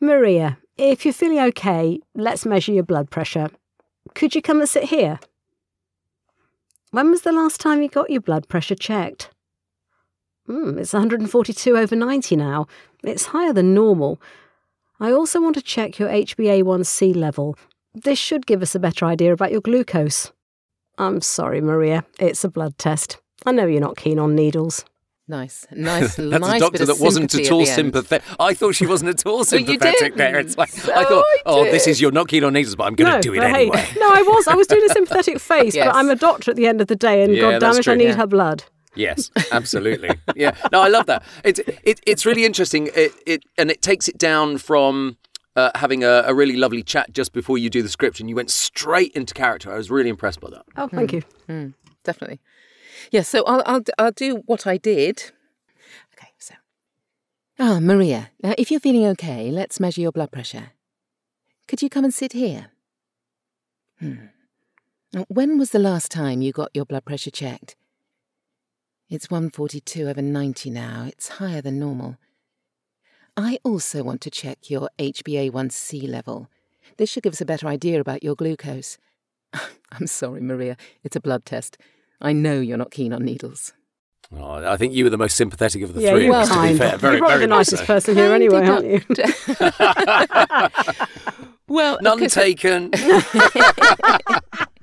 Maria, 0.00 0.58
if 0.76 1.04
you're 1.04 1.14
feeling 1.14 1.40
okay, 1.40 1.98
let's 2.14 2.44
measure 2.44 2.72
your 2.72 2.82
blood 2.82 3.10
pressure. 3.10 3.48
Could 4.14 4.34
you 4.34 4.42
come 4.42 4.60
and 4.60 4.68
sit 4.68 4.84
here? 4.84 5.18
When 6.90 7.10
was 7.10 7.22
the 7.22 7.32
last 7.32 7.60
time 7.60 7.80
you 7.80 7.88
got 7.88 8.10
your 8.10 8.20
blood 8.20 8.46
pressure 8.48 8.74
checked? 8.74 9.30
Hmm, 10.46 10.78
it's 10.78 10.92
142 10.92 11.76
over 11.76 11.96
90 11.96 12.36
now. 12.36 12.66
It's 13.02 13.26
higher 13.26 13.52
than 13.52 13.74
normal. 13.74 14.20
I 15.00 15.12
also 15.12 15.40
want 15.40 15.56
to 15.56 15.62
check 15.62 15.98
your 15.98 16.08
HbA1c 16.08 17.16
level. 17.16 17.56
This 17.94 18.18
should 18.18 18.46
give 18.46 18.62
us 18.62 18.74
a 18.74 18.78
better 18.80 19.06
idea 19.06 19.32
about 19.32 19.50
your 19.50 19.60
glucose. 19.62 20.30
I'm 20.98 21.22
sorry, 21.22 21.60
Maria. 21.60 22.04
It's 22.20 22.44
a 22.44 22.48
blood 22.48 22.76
test. 22.78 23.18
I 23.44 23.52
know 23.52 23.66
you're 23.66 23.80
not 23.80 23.96
keen 23.96 24.18
on 24.18 24.34
needles. 24.34 24.84
Nice, 25.28 25.66
nice, 25.72 26.14
That's 26.16 26.40
nice 26.40 26.56
a 26.56 26.58
doctor 26.60 26.86
that 26.86 27.00
wasn't 27.00 27.34
at 27.34 27.50
all 27.50 27.58
the 27.60 27.66
sympathetic. 27.66 28.24
I 28.38 28.54
thought 28.54 28.76
she 28.76 28.86
wasn't 28.86 29.10
at 29.10 29.26
all 29.26 29.44
sympathetic 29.56 30.14
there. 30.14 30.38
It's 30.38 30.56
like 30.56 30.72
didn't. 30.72 30.90
I 30.90 31.04
thought, 31.04 31.24
I 31.24 31.38
oh, 31.46 31.64
this 31.64 31.88
is 31.88 32.00
you're 32.00 32.12
not 32.12 32.28
keen 32.28 32.44
on 32.44 32.52
needles, 32.52 32.76
but 32.76 32.84
I'm 32.84 32.94
going 32.94 33.10
to 33.10 33.16
no, 33.16 33.22
do 33.22 33.34
it 33.34 33.38
but 33.38 33.50
hey, 33.50 33.62
anyway. 33.62 33.88
no, 33.98 34.08
I 34.12 34.22
was. 34.22 34.46
I 34.46 34.54
was 34.54 34.68
doing 34.68 34.84
a 34.88 34.92
sympathetic 34.92 35.40
face, 35.40 35.74
Yes. 35.74 35.86
but 35.86 35.96
I'm 35.96 36.08
a 36.10 36.14
doctor 36.14 36.52
at 36.52 36.56
the 36.56 36.68
end 36.68 36.80
of 36.80 36.86
the 36.86 36.94
day, 36.96 37.22
and 37.24 37.34
Yeah, 37.34 37.58
God 37.58 37.60
damn 37.60 37.76
it, 37.76 37.88
I 37.88 37.94
need 37.96 38.04
Yeah. 38.04 38.16
her 38.16 38.26
blood. 38.26 38.64
Yes, 38.94 39.30
absolutely. 39.52 40.10
Yeah, 40.36 40.52
no, 40.72 40.80
I 40.80 40.88
love 40.88 41.06
that. 41.06 41.22
It's 41.44 41.58
it, 41.58 42.00
it's 42.06 42.24
really 42.24 42.44
interesting. 42.44 42.88
It, 42.94 43.12
it 43.26 43.42
and 43.58 43.70
it 43.70 43.82
takes 43.82 44.08
it 44.08 44.16
down 44.16 44.56
from 44.58 45.18
uh, 45.54 45.70
having 45.74 46.02
a, 46.04 46.22
a 46.26 46.34
really 46.34 46.56
lovely 46.56 46.82
chat 46.82 47.12
just 47.12 47.32
before 47.32 47.58
you 47.58 47.68
do 47.68 47.82
the 47.82 47.88
script, 47.90 48.20
and 48.20 48.28
you 48.30 48.36
went 48.36 48.50
straight 48.50 49.12
into 49.12 49.34
character. 49.34 49.72
I 49.72 49.76
was 49.76 49.90
really 49.90 50.08
impressed 50.08 50.40
by 50.40 50.50
that. 50.50 50.62
Oh, 50.76 50.88
thank 50.88 51.12
you. 51.12 51.22
Definitely. 52.04 52.40
Yeah. 53.10 53.22
So 53.22 53.44
I'll 53.44 53.62
I'll 53.66 53.82
I'll 53.98 54.12
do 54.12 54.42
what 54.46 54.66
I 54.66 54.76
did. 54.76 55.32
Okay. 56.14 56.30
So. 56.38 56.54
Ah, 57.58 57.80
Maria. 57.80 58.30
Now, 58.42 58.54
if 58.58 58.70
you're 58.70 58.80
feeling 58.80 59.06
okay, 59.06 59.50
let's 59.50 59.80
measure 59.80 60.00
your 60.00 60.12
blood 60.12 60.32
pressure. 60.32 60.72
Could 61.68 61.82
you 61.82 61.90
come 61.90 62.04
and 62.04 62.14
sit 62.14 62.32
here? 62.32 62.70
Hmm. 63.98 64.26
When 65.28 65.58
was 65.58 65.70
the 65.70 65.78
last 65.78 66.10
time 66.10 66.42
you 66.42 66.52
got 66.52 66.70
your 66.74 66.84
blood 66.84 67.04
pressure 67.04 67.30
checked? 67.30 67.76
It's 69.08 69.30
142 69.30 70.08
over 70.08 70.20
90 70.20 70.70
now. 70.70 71.04
It's 71.06 71.28
higher 71.28 71.62
than 71.62 71.78
normal. 71.78 72.18
I 73.36 73.58
also 73.64 74.02
want 74.02 74.20
to 74.22 74.30
check 74.30 74.68
your 74.68 74.90
HbA1c 74.98 76.08
level. 76.08 76.48
This 76.96 77.10
should 77.10 77.22
give 77.22 77.34
us 77.34 77.40
a 77.40 77.46
better 77.46 77.66
idea 77.68 78.00
about 78.00 78.22
your 78.22 78.34
glucose. 78.34 78.98
I'm 79.92 80.06
sorry, 80.06 80.40
Maria. 80.40 80.76
It's 81.04 81.16
a 81.16 81.20
blood 81.20 81.44
test. 81.44 81.78
I 82.20 82.32
know 82.32 82.60
you're 82.60 82.78
not 82.78 82.90
keen 82.90 83.12
on 83.12 83.24
needles. 83.24 83.72
Oh, 84.36 84.66
I 84.66 84.76
think 84.76 84.92
you 84.92 85.04
were 85.04 85.10
the 85.10 85.18
most 85.18 85.36
sympathetic 85.36 85.82
of 85.82 85.94
the 85.94 86.00
Yeah, 86.02 86.10
three. 86.12 86.24
you're 86.26 86.34
us, 86.34 86.48
kind. 86.48 86.76
fair. 86.76 86.96
Very, 86.96 87.14
you're 87.14 87.20
probably 87.20 87.34
very 87.36 87.46
the 87.46 87.54
nicest 87.54 87.82
so. 87.82 87.86
person 87.86 88.16
here 88.16 88.32
anyway, 88.32 88.66
aren't 88.66 88.86
you? 88.86 89.00
Well, 91.68 91.98
None 92.00 92.28
taken. 92.28 92.92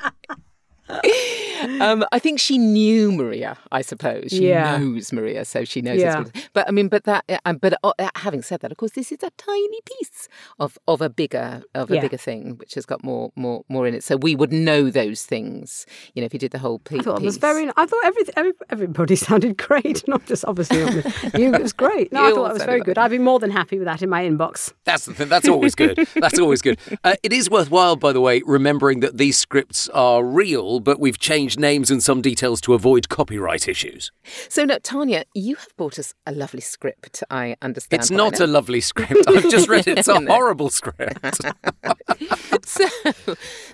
um, 1.81 2.05
I 2.11 2.19
think 2.19 2.39
she 2.39 2.57
knew 2.57 3.11
Maria. 3.11 3.57
I 3.71 3.81
suppose 3.81 4.25
she 4.29 4.49
Yeah. 4.49 4.77
knows 4.77 5.11
Maria, 5.13 5.45
so 5.45 5.63
she 5.65 5.81
knows. 5.81 5.99
Yeah. 5.99 6.23
But 6.53 6.67
I 6.67 6.71
mean, 6.71 6.87
but 6.87 7.03
that. 7.05 7.23
Uh, 7.45 7.53
but 7.53 7.73
uh, 7.83 7.93
having 8.15 8.41
said 8.41 8.59
that, 8.61 8.71
of 8.71 8.77
course, 8.77 8.91
this 8.93 9.11
is 9.11 9.23
a 9.23 9.31
tiny 9.37 9.79
piece 9.85 10.27
of 10.59 10.77
of 10.87 11.01
a 11.01 11.09
bigger 11.09 11.63
of 11.73 11.89
a 11.91 11.95
Yeah. 11.95 12.01
bigger 12.01 12.17
thing, 12.17 12.57
which 12.57 12.73
has 12.75 12.85
got 12.85 13.03
more 13.03 13.31
more 13.35 13.63
more 13.69 13.87
in 13.87 13.93
it. 13.93 14.03
So 14.03 14.17
we 14.17 14.35
would 14.35 14.51
know 14.51 14.89
those 14.89 15.25
things. 15.25 15.85
You 16.13 16.21
know, 16.21 16.25
if 16.25 16.33
you 16.33 16.39
did 16.39 16.51
the 16.51 16.59
whole 16.59 16.79
piece. 16.79 16.99
I 16.99 17.03
thought 17.03 17.21
it 17.21 17.25
was 17.25 17.37
very. 17.37 17.69
I 17.77 17.85
thought 17.85 18.05
every, 18.05 18.23
every 18.35 18.51
everybody 18.69 19.15
sounded 19.27 19.57
great, 19.57 20.07
not 20.07 20.25
just 20.25 20.45
obviously 20.45 20.83
not 20.83 20.95
me. 20.95 21.03
you. 21.43 21.53
It 21.53 21.61
was 21.61 21.73
great. 21.73 22.11
No, 22.11 22.23
I 22.25 22.29
thought 22.29 22.37
all 22.39 22.43
that 22.45 22.53
was 22.53 22.63
very 22.63 22.81
good. 22.81 22.97
I'd 22.97 23.11
be 23.11 23.19
more 23.19 23.39
than 23.39 23.51
happy 23.51 23.77
with 23.77 23.85
that 23.85 24.01
in 24.01 24.09
my 24.09 24.23
inbox. 24.23 24.73
That's 24.83 25.05
the 25.05 25.13
thing. 25.13 25.29
That's 25.29 25.47
always 25.47 25.75
good. 25.75 25.97
That's 26.15 26.39
always 26.39 26.61
good. 26.61 26.79
Uh, 27.03 27.15
it 27.21 27.33
is 27.33 27.49
worthwhile, 27.49 27.95
by 27.97 28.13
the 28.13 28.21
way, 28.21 28.41
remembering 28.45 29.01
that 29.01 29.17
these 29.17 29.37
scripts 29.37 29.89
are 29.89 30.23
real, 30.23 30.79
but 30.83 30.99
we've 30.99 31.19
changed 31.19 31.59
names 31.59 31.89
and 31.89 32.03
some 32.03 32.21
details 32.21 32.61
to 32.61 32.73
avoid 32.73 33.09
copyright 33.09 33.67
issues. 33.67 34.11
So, 34.49 34.65
no, 34.65 34.79
Tanya, 34.79 35.25
you 35.33 35.55
have 35.55 35.75
brought 35.77 35.97
us 35.97 36.13
a 36.25 36.31
lovely 36.31 36.61
script. 36.61 37.23
I 37.29 37.55
understand. 37.61 38.01
It's 38.01 38.11
not 38.11 38.39
a 38.39 38.47
lovely 38.47 38.81
script. 38.81 39.27
I've 39.27 39.49
just 39.49 39.69
read 39.69 39.87
it. 39.87 39.97
It's 39.97 40.07
a 40.07 40.19
horrible 40.27 40.69
script. 40.69 41.41
so, 42.65 42.85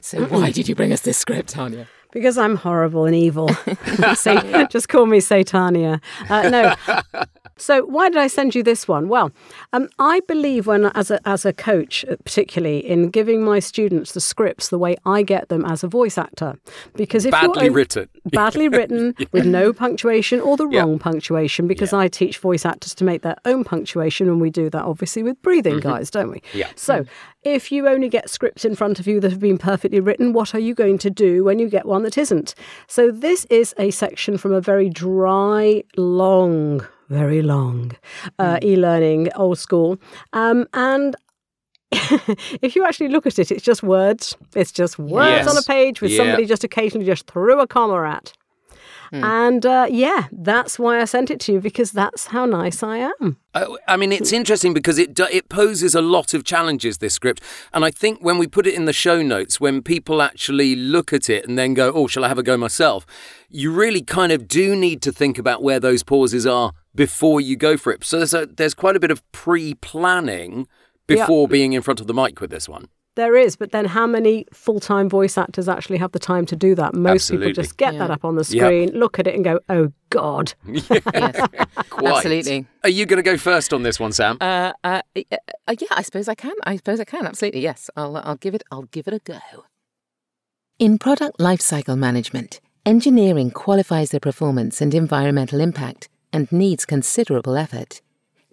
so 0.01 0.25
why 0.25 0.51
did 0.51 0.69
you 0.69 0.75
bring 0.75 0.93
us 0.93 1.01
this 1.01 1.17
script, 1.17 1.49
Tanya? 1.49 1.87
Because 2.11 2.37
I'm 2.37 2.55
horrible 2.55 3.05
and 3.05 3.15
evil. 3.15 3.49
Say, 4.15 4.65
just 4.71 4.89
call 4.89 5.05
me 5.05 5.19
Satania. 5.19 6.01
Uh, 6.27 6.49
no. 6.49 7.23
So 7.59 7.85
why 7.85 8.09
did 8.09 8.17
I 8.17 8.27
send 8.27 8.55
you 8.55 8.63
this 8.63 8.87
one? 8.87 9.09
Well, 9.09 9.31
um, 9.73 9.89
I 9.99 10.21
believe 10.21 10.65
when, 10.65 10.85
as 10.95 11.11
a 11.11 11.19
as 11.27 11.45
a 11.45 11.53
coach, 11.53 12.05
uh, 12.09 12.15
particularly 12.23 12.79
in 12.79 13.09
giving 13.09 13.43
my 13.43 13.59
students 13.59 14.13
the 14.13 14.21
scripts 14.21 14.69
the 14.69 14.77
way 14.79 14.95
I 15.05 15.23
get 15.23 15.49
them 15.49 15.65
as 15.65 15.83
a 15.83 15.87
voice 15.87 16.17
actor, 16.17 16.57
because 16.95 17.25
if 17.25 17.31
Badly 17.31 17.65
you're, 17.65 17.73
written. 17.73 18.09
badly 18.31 18.67
written 18.69 19.13
with 19.31 19.45
no 19.45 19.73
punctuation 19.73 20.39
or 20.41 20.55
the 20.57 20.67
Yeah. 20.69 20.81
wrong 20.81 20.99
punctuation, 20.99 21.67
because 21.67 21.91
I 21.93 22.07
teach 22.07 22.37
voice 22.37 22.65
actors 22.65 22.95
to 22.95 23.03
make 23.03 23.21
their 23.21 23.35
own 23.45 23.63
punctuation, 23.63 24.27
and 24.29 24.39
we 24.39 24.49
do 24.49 24.69
that 24.69 24.83
obviously 24.83 25.23
with 25.23 25.41
breathing, 25.41 25.79
guys, 25.79 26.09
don't 26.09 26.31
we? 26.31 26.41
Yeah. 26.53 26.69
So, 26.75 27.05
if 27.43 27.71
you 27.71 27.87
only 27.87 28.09
get 28.09 28.29
scripts 28.29 28.65
in 28.65 28.75
front 28.75 28.99
of 28.99 29.07
you 29.07 29.19
that 29.21 29.31
have 29.31 29.39
been 29.39 29.57
perfectly 29.57 29.99
written, 29.99 30.33
what 30.33 30.53
are 30.55 30.59
you 30.59 30.73
going 30.73 30.97
to 30.99 31.09
do 31.09 31.43
when 31.43 31.59
you 31.59 31.69
get 31.69 31.85
one 31.85 32.03
that 32.03 32.17
isn't? 32.17 32.55
So, 32.87 33.11
this 33.11 33.45
is 33.49 33.73
a 33.77 33.91
section 33.91 34.37
from 34.37 34.53
a 34.53 34.61
very 34.61 34.89
dry, 34.89 35.83
long, 35.97 36.85
very 37.09 37.41
long 37.41 37.91
uh, 38.39 38.57
e 38.63 38.75
learning, 38.75 39.29
old 39.35 39.57
school. 39.57 39.97
Um, 40.33 40.65
and 40.73 41.15
if 42.61 42.75
you 42.75 42.85
actually 42.85 43.09
look 43.09 43.25
at 43.25 43.39
it, 43.39 43.51
it's 43.51 43.63
just 43.63 43.83
words. 43.83 44.35
It's 44.55 44.71
just 44.71 44.99
words 44.99 45.45
Yes. 45.45 45.47
on 45.47 45.57
a 45.57 45.61
page 45.63 46.01
with 46.01 46.11
Yeah. 46.11 46.17
somebody 46.17 46.45
just 46.45 46.63
occasionally 46.63 47.05
just 47.05 47.25
threw 47.27 47.59
a 47.59 47.67
comma 47.67 48.07
at. 48.07 48.33
And 49.11 49.65
uh, 49.65 49.87
yeah, 49.89 50.27
that's 50.31 50.77
why 50.77 51.01
I 51.01 51.05
sent 51.05 51.31
it 51.31 51.39
to 51.39 51.53
you 51.53 51.59
because 51.59 51.91
that's 51.91 52.27
how 52.27 52.45
nice 52.45 52.83
I 52.83 52.97
am. 52.97 53.37
Uh, 53.55 53.65
I 53.87 53.97
mean, 53.97 54.11
it's 54.11 54.31
interesting 54.31 54.71
because 54.71 54.99
it 54.99 55.19
it 55.19 55.49
poses 55.49 55.95
a 55.95 56.01
lot 56.01 56.35
of 56.35 56.43
challenges. 56.43 56.99
This 56.99 57.15
script, 57.15 57.41
and 57.73 57.83
I 57.83 57.89
think 57.89 58.19
when 58.23 58.37
we 58.37 58.45
put 58.45 58.67
it 58.67 58.75
in 58.75 58.85
the 58.85 58.93
show 58.93 59.23
notes, 59.23 59.59
when 59.59 59.81
people 59.81 60.21
actually 60.21 60.75
look 60.75 61.11
at 61.11 61.27
it 61.27 61.47
and 61.47 61.57
then 61.57 61.73
go, 61.73 61.91
"Oh, 61.91 62.05
shall 62.05 62.23
I 62.23 62.27
have 62.27 62.37
a 62.37 62.43
go 62.43 62.55
myself?" 62.55 63.07
You 63.49 63.71
really 63.71 64.03
kind 64.03 64.31
of 64.31 64.47
do 64.47 64.75
need 64.75 65.01
to 65.01 65.11
think 65.11 65.39
about 65.39 65.63
where 65.63 65.79
those 65.79 66.03
pauses 66.03 66.45
are 66.45 66.73
before 66.95 67.39
you 67.41 67.55
go 67.55 67.77
for 67.77 67.91
it. 67.93 68.03
So 68.03 68.17
there's 68.17 68.33
a, 68.33 68.45
there's 68.45 68.73
quite 68.73 68.95
a 68.95 68.99
bit 68.99 69.11
of 69.11 69.21
pre-planning 69.31 70.67
before 71.07 71.47
being 71.47 71.73
in 71.73 71.81
front 71.81 71.99
of 71.99 72.07
the 72.07 72.13
mic 72.13 72.39
with 72.41 72.51
this 72.51 72.67
one. 72.69 72.87
There 73.15 73.35
is, 73.35 73.55
but 73.57 73.71
then 73.71 73.85
how 73.85 74.07
many 74.07 74.45
full 74.53 74.79
time 74.79 75.09
voice 75.09 75.37
actors 75.37 75.67
actually 75.67 75.97
have 75.97 76.13
the 76.13 76.19
time 76.19 76.45
to 76.45 76.55
do 76.55 76.73
that? 76.75 76.93
Most 76.93 77.23
Absolutely. 77.23 77.47
people 77.49 77.63
just 77.63 77.75
get 77.77 77.97
that 77.97 78.09
up 78.11 78.23
on 78.23 78.35
the 78.35 78.47
Yep. 78.49 78.63
screen, 78.65 78.89
look 78.97 79.19
at 79.19 79.27
it, 79.27 79.35
and 79.35 79.43
go, 79.43 79.59
oh, 79.67 79.91
God. 80.09 80.53
Yes, 80.65 80.87
Quite. 81.89 82.15
absolutely. 82.15 82.65
Are 82.83 82.89
you 82.89 83.05
going 83.05 83.17
to 83.17 83.23
go 83.23 83.35
first 83.35 83.73
on 83.73 83.83
this 83.83 83.99
one, 83.99 84.13
Sam? 84.13 84.37
Uh, 84.39 84.71
uh, 84.83 85.01
uh, 85.15 85.21
uh, 85.67 85.75
yeah, 85.79 85.87
I 85.91 86.01
suppose 86.01 86.29
I 86.29 86.35
can. 86.35 86.53
I 86.63 86.77
suppose 86.77 86.99
I 87.01 87.03
can. 87.03 87.25
Absolutely, 87.25 87.59
yes. 87.61 87.89
I'll, 87.97 88.15
I'll 88.17 88.37
give 88.37 88.55
it. 88.55 88.63
I'll 88.71 88.83
give 88.83 89.07
it 89.07 89.13
a 89.13 89.19
go. 89.19 89.39
In 90.77 90.97
product 90.97 91.39
lifecycle 91.39 91.97
management, 91.97 92.61
engineering 92.85 93.51
qualifies 93.51 94.11
the 94.11 94.21
performance 94.21 94.79
and 94.79 94.93
environmental 94.93 95.59
impact 95.59 96.07
and 96.31 96.51
needs 96.51 96.85
considerable 96.85 97.57
effort. 97.57 98.01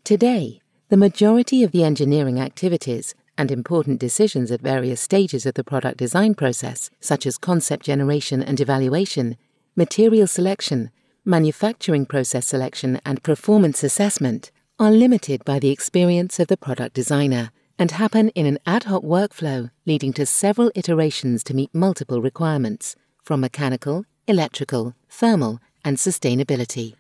Today, 0.04 0.60
the 0.88 0.96
majority 0.96 1.62
of 1.62 1.72
the 1.72 1.82
engineering 1.84 2.40
activities 2.40 3.14
and 3.38 3.50
important 3.50 4.00
decisions 4.00 4.50
at 4.50 4.60
various 4.60 5.00
stages 5.00 5.46
of 5.46 5.54
the 5.54 5.64
product 5.64 5.98
design 5.98 6.34
process, 6.34 6.90
such 7.00 7.26
as 7.26 7.38
concept 7.38 7.84
generation 7.84 8.42
and 8.42 8.60
evaluation, 8.60 9.36
material 9.74 10.26
selection, 10.26 10.90
manufacturing 11.24 12.06
process 12.06 12.46
selection, 12.46 13.00
and 13.04 13.22
performance 13.22 13.82
assessment, 13.82 14.50
are 14.78 14.90
limited 14.90 15.44
by 15.44 15.58
the 15.58 15.70
experience 15.70 16.38
of 16.38 16.48
the 16.48 16.56
product 16.56 16.94
designer 16.94 17.50
and 17.78 17.92
happen 17.92 18.28
in 18.30 18.46
an 18.46 18.58
ad 18.64 18.84
hoc 18.84 19.02
workflow 19.02 19.70
leading 19.84 20.12
to 20.12 20.24
several 20.24 20.70
iterations 20.74 21.42
to 21.44 21.54
meet 21.54 21.74
multiple 21.74 22.22
requirements 22.22 22.96
from 23.22 23.40
mechanical, 23.40 24.04
electrical, 24.26 24.94
thermal, 25.08 25.60
and 25.84 25.96
sustainability. 25.96 26.94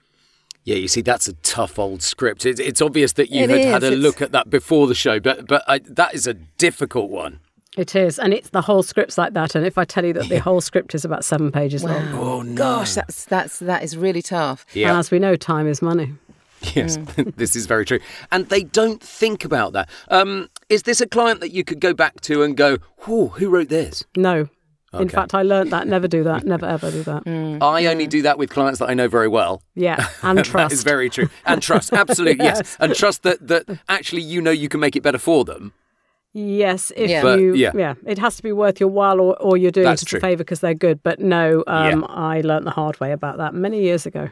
Yeah, 0.66 0.76
you 0.76 0.88
see, 0.88 1.00
that's 1.00 1.28
a 1.28 1.32
tough 1.34 1.78
old 1.78 2.02
script. 2.02 2.44
It's, 2.44 2.60
it's 2.60 2.82
obvious 2.82 3.12
that 3.14 3.30
you 3.30 3.44
It 3.44 3.50
had 3.50 3.60
had 3.60 3.82
a 3.84 3.86
it's- 3.86 3.98
look 4.02 4.20
at 4.20 4.32
that 4.32 4.50
before 4.50 4.86
the 4.88 4.94
show, 4.94 5.18
but 5.20 5.46
but 5.46 5.62
I, 5.66 5.78
that 5.78 6.12
is 6.14 6.26
a 6.26 6.34
difficult 6.34 7.08
one. 7.10 7.40
It 7.76 7.94
is. 7.94 8.18
And 8.18 8.32
it's 8.34 8.48
the 8.50 8.62
whole 8.62 8.82
script's 8.82 9.16
like 9.18 9.32
that. 9.34 9.54
And 9.54 9.64
if 9.66 9.76
I 9.78 9.84
tell 9.84 10.04
you 10.04 10.12
that 10.14 10.28
the 10.28 10.38
whole 10.40 10.60
script 10.62 10.94
is 10.94 11.04
about 11.04 11.24
seven 11.24 11.52
pages 11.52 11.84
long, 11.84 12.08
Oh 12.14 12.42
no! 12.42 12.54
Gosh, 12.56 12.94
that's 12.94 13.24
that's 13.26 13.58
that 13.60 13.82
is 13.84 13.96
really 13.96 14.22
tough. 14.22 14.66
Yeah. 14.74 14.88
and 14.88 14.94
yeah, 14.96 14.98
as 14.98 15.10
we 15.10 15.18
know, 15.18 15.36
time 15.36 15.68
is 15.68 15.80
money. 15.82 16.14
yes, 16.74 16.96
Mm. 16.96 17.34
this 17.36 17.54
is 17.54 17.66
very 17.66 17.84
true. 17.84 18.00
And 18.32 18.48
they 18.48 18.62
don't 18.64 19.02
think 19.02 19.44
about 19.44 19.72
that. 19.74 19.88
Um, 20.08 20.48
is 20.68 20.82
this 20.84 21.00
a 21.00 21.06
client 21.06 21.40
that 21.40 21.52
you 21.52 21.62
could 21.64 21.80
go 21.80 21.92
back 21.94 22.20
to 22.22 22.42
and 22.42 22.56
go, 22.56 22.78
"Whoa, 23.00 23.28
who 23.28 23.50
wrote 23.50 23.68
this?" 23.68 24.04
No. 24.16 24.48
In 25.00 25.08
fact, 25.08 25.34
I 25.34 25.42
learned 25.42 25.72
that. 25.72 25.86
Never 25.86 26.08
do 26.08 26.24
that. 26.24 26.44
Never 26.44 26.66
ever 26.66 26.90
do 26.90 27.02
that. 27.04 27.24
Mm. 27.24 27.62
I 27.62 27.86
only 27.86 28.06
do 28.06 28.22
that 28.22 28.38
with 28.38 28.50
clients 28.50 28.78
that 28.80 28.88
I 28.88 28.94
know 28.94 29.08
very 29.08 29.28
well. 29.28 29.62
Yeah. 29.74 30.08
And 30.22 30.44
trust. 30.44 30.70
That 30.70 30.72
is 30.72 30.82
very 30.82 31.08
true. 31.08 31.28
And 31.44 31.62
trust, 31.62 31.92
absolutely, 31.92 32.44
yes. 32.44 32.58
Yes. 32.58 32.76
And 32.80 32.94
trust 32.94 33.22
that, 33.22 33.46
that 33.46 33.64
actually 33.88 34.22
you 34.22 34.40
know 34.40 34.50
you 34.50 34.68
can 34.68 34.80
make 34.80 34.96
it 34.96 35.02
better 35.02 35.18
for 35.18 35.44
them. 35.44 35.72
Yes, 36.38 36.92
if 36.94 37.08
Yeah. 37.08 37.22
But, 37.22 37.40
you, 37.40 37.54
yeah. 37.54 37.94
it 38.04 38.18
has 38.18 38.36
to 38.36 38.42
be 38.42 38.52
worth 38.52 38.78
your 38.78 38.90
while, 38.90 39.22
or, 39.22 39.40
or 39.40 39.56
you're 39.56 39.70
doing 39.70 39.86
That's 39.86 40.02
it 40.02 40.12
as 40.12 40.18
a 40.18 40.20
favour 40.20 40.44
because 40.44 40.60
they're 40.60 40.74
good. 40.74 41.02
But 41.02 41.18
no, 41.18 41.64
um, 41.66 42.00
Yeah. 42.02 42.06
I 42.10 42.42
learnt 42.42 42.66
the 42.66 42.72
hard 42.72 43.00
way 43.00 43.12
about 43.12 43.38
that 43.38 43.54
many 43.54 43.80
years 43.80 44.04
ago. 44.04 44.28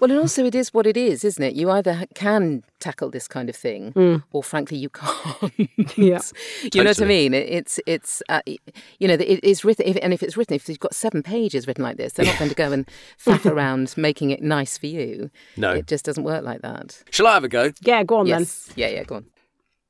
Well, 0.00 0.10
and 0.10 0.18
also 0.18 0.44
it 0.44 0.56
is 0.56 0.74
what 0.74 0.84
it 0.84 0.96
is, 0.96 1.22
isn't 1.24 1.42
it? 1.42 1.54
You 1.54 1.70
either 1.70 2.06
can 2.14 2.64
tackle 2.80 3.08
this 3.08 3.28
kind 3.28 3.48
of 3.48 3.54
thing, 3.54 4.22
or 4.32 4.42
frankly, 4.42 4.78
you 4.78 4.88
can't. 4.90 5.96
Yeah. 5.96 6.20
You 6.72 6.82
know 6.82 6.90
what 6.90 7.02
I 7.02 7.04
mean? 7.04 7.34
It, 7.34 7.48
it's 7.48 7.80
it's 7.86 8.20
uh, 8.28 8.40
you 8.46 9.08
know 9.08 9.14
it 9.14 9.44
is 9.44 9.64
written, 9.64 9.86
if, 9.86 9.96
and 10.02 10.12
if 10.12 10.24
it's 10.24 10.36
written, 10.36 10.56
if 10.56 10.68
you've 10.68 10.80
got 10.80 10.92
seven 10.94 11.22
pages 11.22 11.68
written 11.68 11.84
like 11.84 11.96
this, 11.96 12.14
they're 12.14 12.26
not 12.26 12.38
going 12.38 12.50
to 12.50 12.56
go 12.56 12.72
and 12.72 12.88
faff 13.24 13.48
around 13.50 13.94
making 13.96 14.30
it 14.30 14.42
nice 14.42 14.76
for 14.76 14.86
you. 14.86 15.30
No. 15.56 15.70
it 15.70 15.86
just 15.86 16.04
doesn't 16.04 16.24
work 16.24 16.44
like 16.44 16.62
that. 16.62 17.02
Shall 17.10 17.28
I 17.28 17.34
have 17.34 17.44
a 17.44 17.48
go? 17.48 17.72
Yeah, 17.80 18.02
go 18.02 18.16
on 18.18 18.26
yes, 18.26 18.70
yeah, 18.74 18.88
yeah. 18.88 19.04
Go 19.04 19.16
on. 19.16 19.26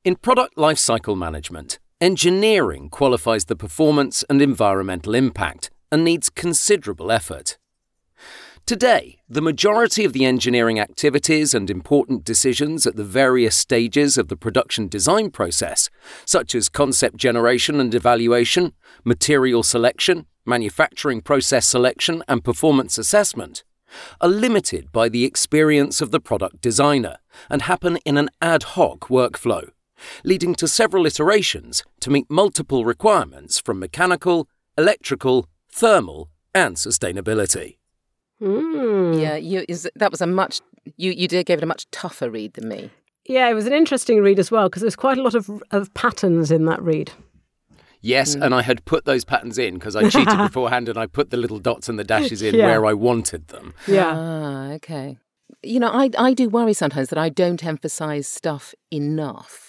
In 0.04 0.16
product 0.16 0.56
lifecycle 0.56 1.16
management, 1.16 1.78
engineering 1.98 2.90
qualifies 2.90 3.46
the 3.46 3.56
performance 3.56 4.22
and 4.28 4.42
environmental 4.42 5.14
impact 5.14 5.70
and 5.90 6.04
needs 6.04 6.28
considerable 6.28 7.10
effort. 7.10 7.56
Today, 8.66 9.20
the 9.30 9.40
majority 9.40 10.04
of 10.04 10.12
the 10.12 10.26
engineering 10.26 10.78
activities 10.78 11.54
and 11.54 11.70
important 11.70 12.22
decisions 12.22 12.86
at 12.86 12.96
the 12.96 13.02
various 13.02 13.56
stages 13.56 14.18
of 14.18 14.28
the 14.28 14.36
production 14.36 14.88
design 14.88 15.30
process, 15.30 15.88
such 16.26 16.54
as 16.54 16.68
concept 16.68 17.16
generation 17.16 17.80
and 17.80 17.94
evaluation, 17.94 18.74
material 19.04 19.62
selection, 19.62 20.26
manufacturing 20.44 21.22
process 21.22 21.66
selection, 21.66 22.22
and 22.28 22.44
performance 22.44 22.98
assessment, 22.98 23.64
are 24.20 24.28
limited 24.28 24.92
by 24.92 25.08
the 25.08 25.24
experience 25.24 26.02
of 26.02 26.10
the 26.10 26.20
product 26.20 26.60
designer 26.60 27.16
and 27.48 27.62
happen 27.62 27.96
in 28.04 28.18
an 28.18 28.28
ad 28.42 28.64
hoc 28.74 29.08
workflow, 29.08 29.70
leading 30.24 30.54
to 30.56 30.68
several 30.68 31.06
iterations 31.06 31.82
to 32.00 32.10
meet 32.10 32.26
multiple 32.30 32.84
requirements 32.84 33.58
from 33.60 33.78
mechanical, 33.78 34.48
electrical, 34.76 35.48
thermal, 35.70 36.28
and 36.54 36.76
sustainability. 36.76 37.76
then. 38.40 39.14
Yeah, 39.14 39.36
you 39.36 39.64
is 39.68 39.88
that 39.96 40.10
was 40.10 40.20
a 40.20 40.26
much 40.26 40.60
you 40.96 41.12
you 41.12 41.28
did 41.28 41.46
gave 41.46 41.58
it 41.58 41.64
a 41.64 41.66
much 41.66 41.90
tougher 41.90 42.30
read 42.30 42.54
than 42.54 42.68
me. 42.68 42.90
Yeah, 43.26 43.48
it 43.48 43.54
was 43.54 43.66
an 43.66 43.72
interesting 43.72 44.20
read 44.20 44.38
as 44.38 44.50
well 44.50 44.68
because 44.68 44.82
there's 44.82 44.96
quite 44.96 45.16
a 45.16 45.22
lot 45.22 45.34
of, 45.34 45.48
of 45.70 45.92
patterns 45.94 46.50
in 46.50 46.66
that 46.66 46.82
read. 46.82 47.10
Yes, 48.02 48.34
and 48.34 48.54
I 48.54 48.60
had 48.60 48.84
put 48.84 49.06
those 49.06 49.24
patterns 49.24 49.56
in 49.56 49.74
because 49.74 49.96
I 49.96 50.10
cheated 50.10 50.36
beforehand 50.48 50.90
and 50.90 50.98
I 50.98 51.06
put 51.06 51.30
the 51.30 51.38
little 51.38 51.58
dots 51.58 51.88
and 51.88 51.98
the 51.98 52.04
dashes 52.04 52.42
in 52.42 52.54
Yeah. 52.54 52.66
where 52.66 52.84
I 52.84 52.92
wanted 52.92 53.48
them. 53.48 53.72
Yeah. 53.88 54.12
Ah, 54.14 54.72
okay. 54.72 55.16
You 55.62 55.80
know, 55.80 55.88
I 55.90 56.10
I 56.18 56.34
do 56.34 56.50
worry 56.50 56.74
sometimes 56.74 57.08
that 57.08 57.18
I 57.18 57.30
don't 57.30 57.64
emphasize 57.64 58.28
stuff 58.28 58.74
enough. 58.90 59.63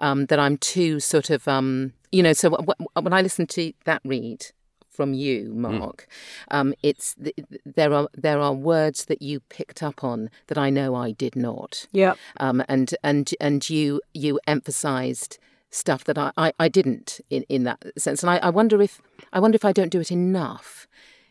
Um, 0.00 0.26
that 0.26 0.38
I'm 0.38 0.56
too 0.56 0.98
sort 1.00 1.30
of 1.30 1.46
um, 1.46 1.92
you 2.10 2.22
know. 2.22 2.32
So 2.32 2.50
w- 2.50 2.66
w- 2.66 2.88
when 2.94 3.12
I 3.12 3.22
listen 3.22 3.46
to 3.48 3.72
that 3.84 4.00
read 4.04 4.46
from 4.88 5.14
you, 5.14 5.52
Mark, 5.54 6.06
um, 6.50 6.74
it's 6.82 7.14
th- 7.14 7.36
th- 7.36 7.60
there 7.64 7.92
are 7.92 8.08
there 8.14 8.40
are 8.40 8.52
words 8.52 9.04
that 9.06 9.22
you 9.22 9.40
picked 9.48 9.82
up 9.82 10.02
on 10.02 10.30
that 10.48 10.58
I 10.58 10.70
know 10.70 10.94
I 10.94 11.12
did 11.12 11.36
not. 11.36 11.86
Yeah. 11.92 12.14
Um, 12.38 12.62
and 12.68 12.94
and 13.02 13.32
and 13.40 13.68
you 13.68 14.00
you 14.14 14.40
emphasized 14.46 15.38
stuff 15.70 16.04
that 16.04 16.18
I, 16.18 16.32
I, 16.36 16.52
I 16.58 16.68
didn't 16.68 17.20
in, 17.30 17.44
in 17.48 17.64
that 17.64 17.84
sense. 17.96 18.22
And 18.22 18.30
I, 18.30 18.38
I 18.38 18.50
wonder 18.50 18.82
if 18.82 19.00
I 19.32 19.40
wonder 19.40 19.56
if 19.56 19.64
I 19.64 19.72
don't 19.72 19.90
do 19.92 20.00
it 20.00 20.10
enough. 20.10 20.86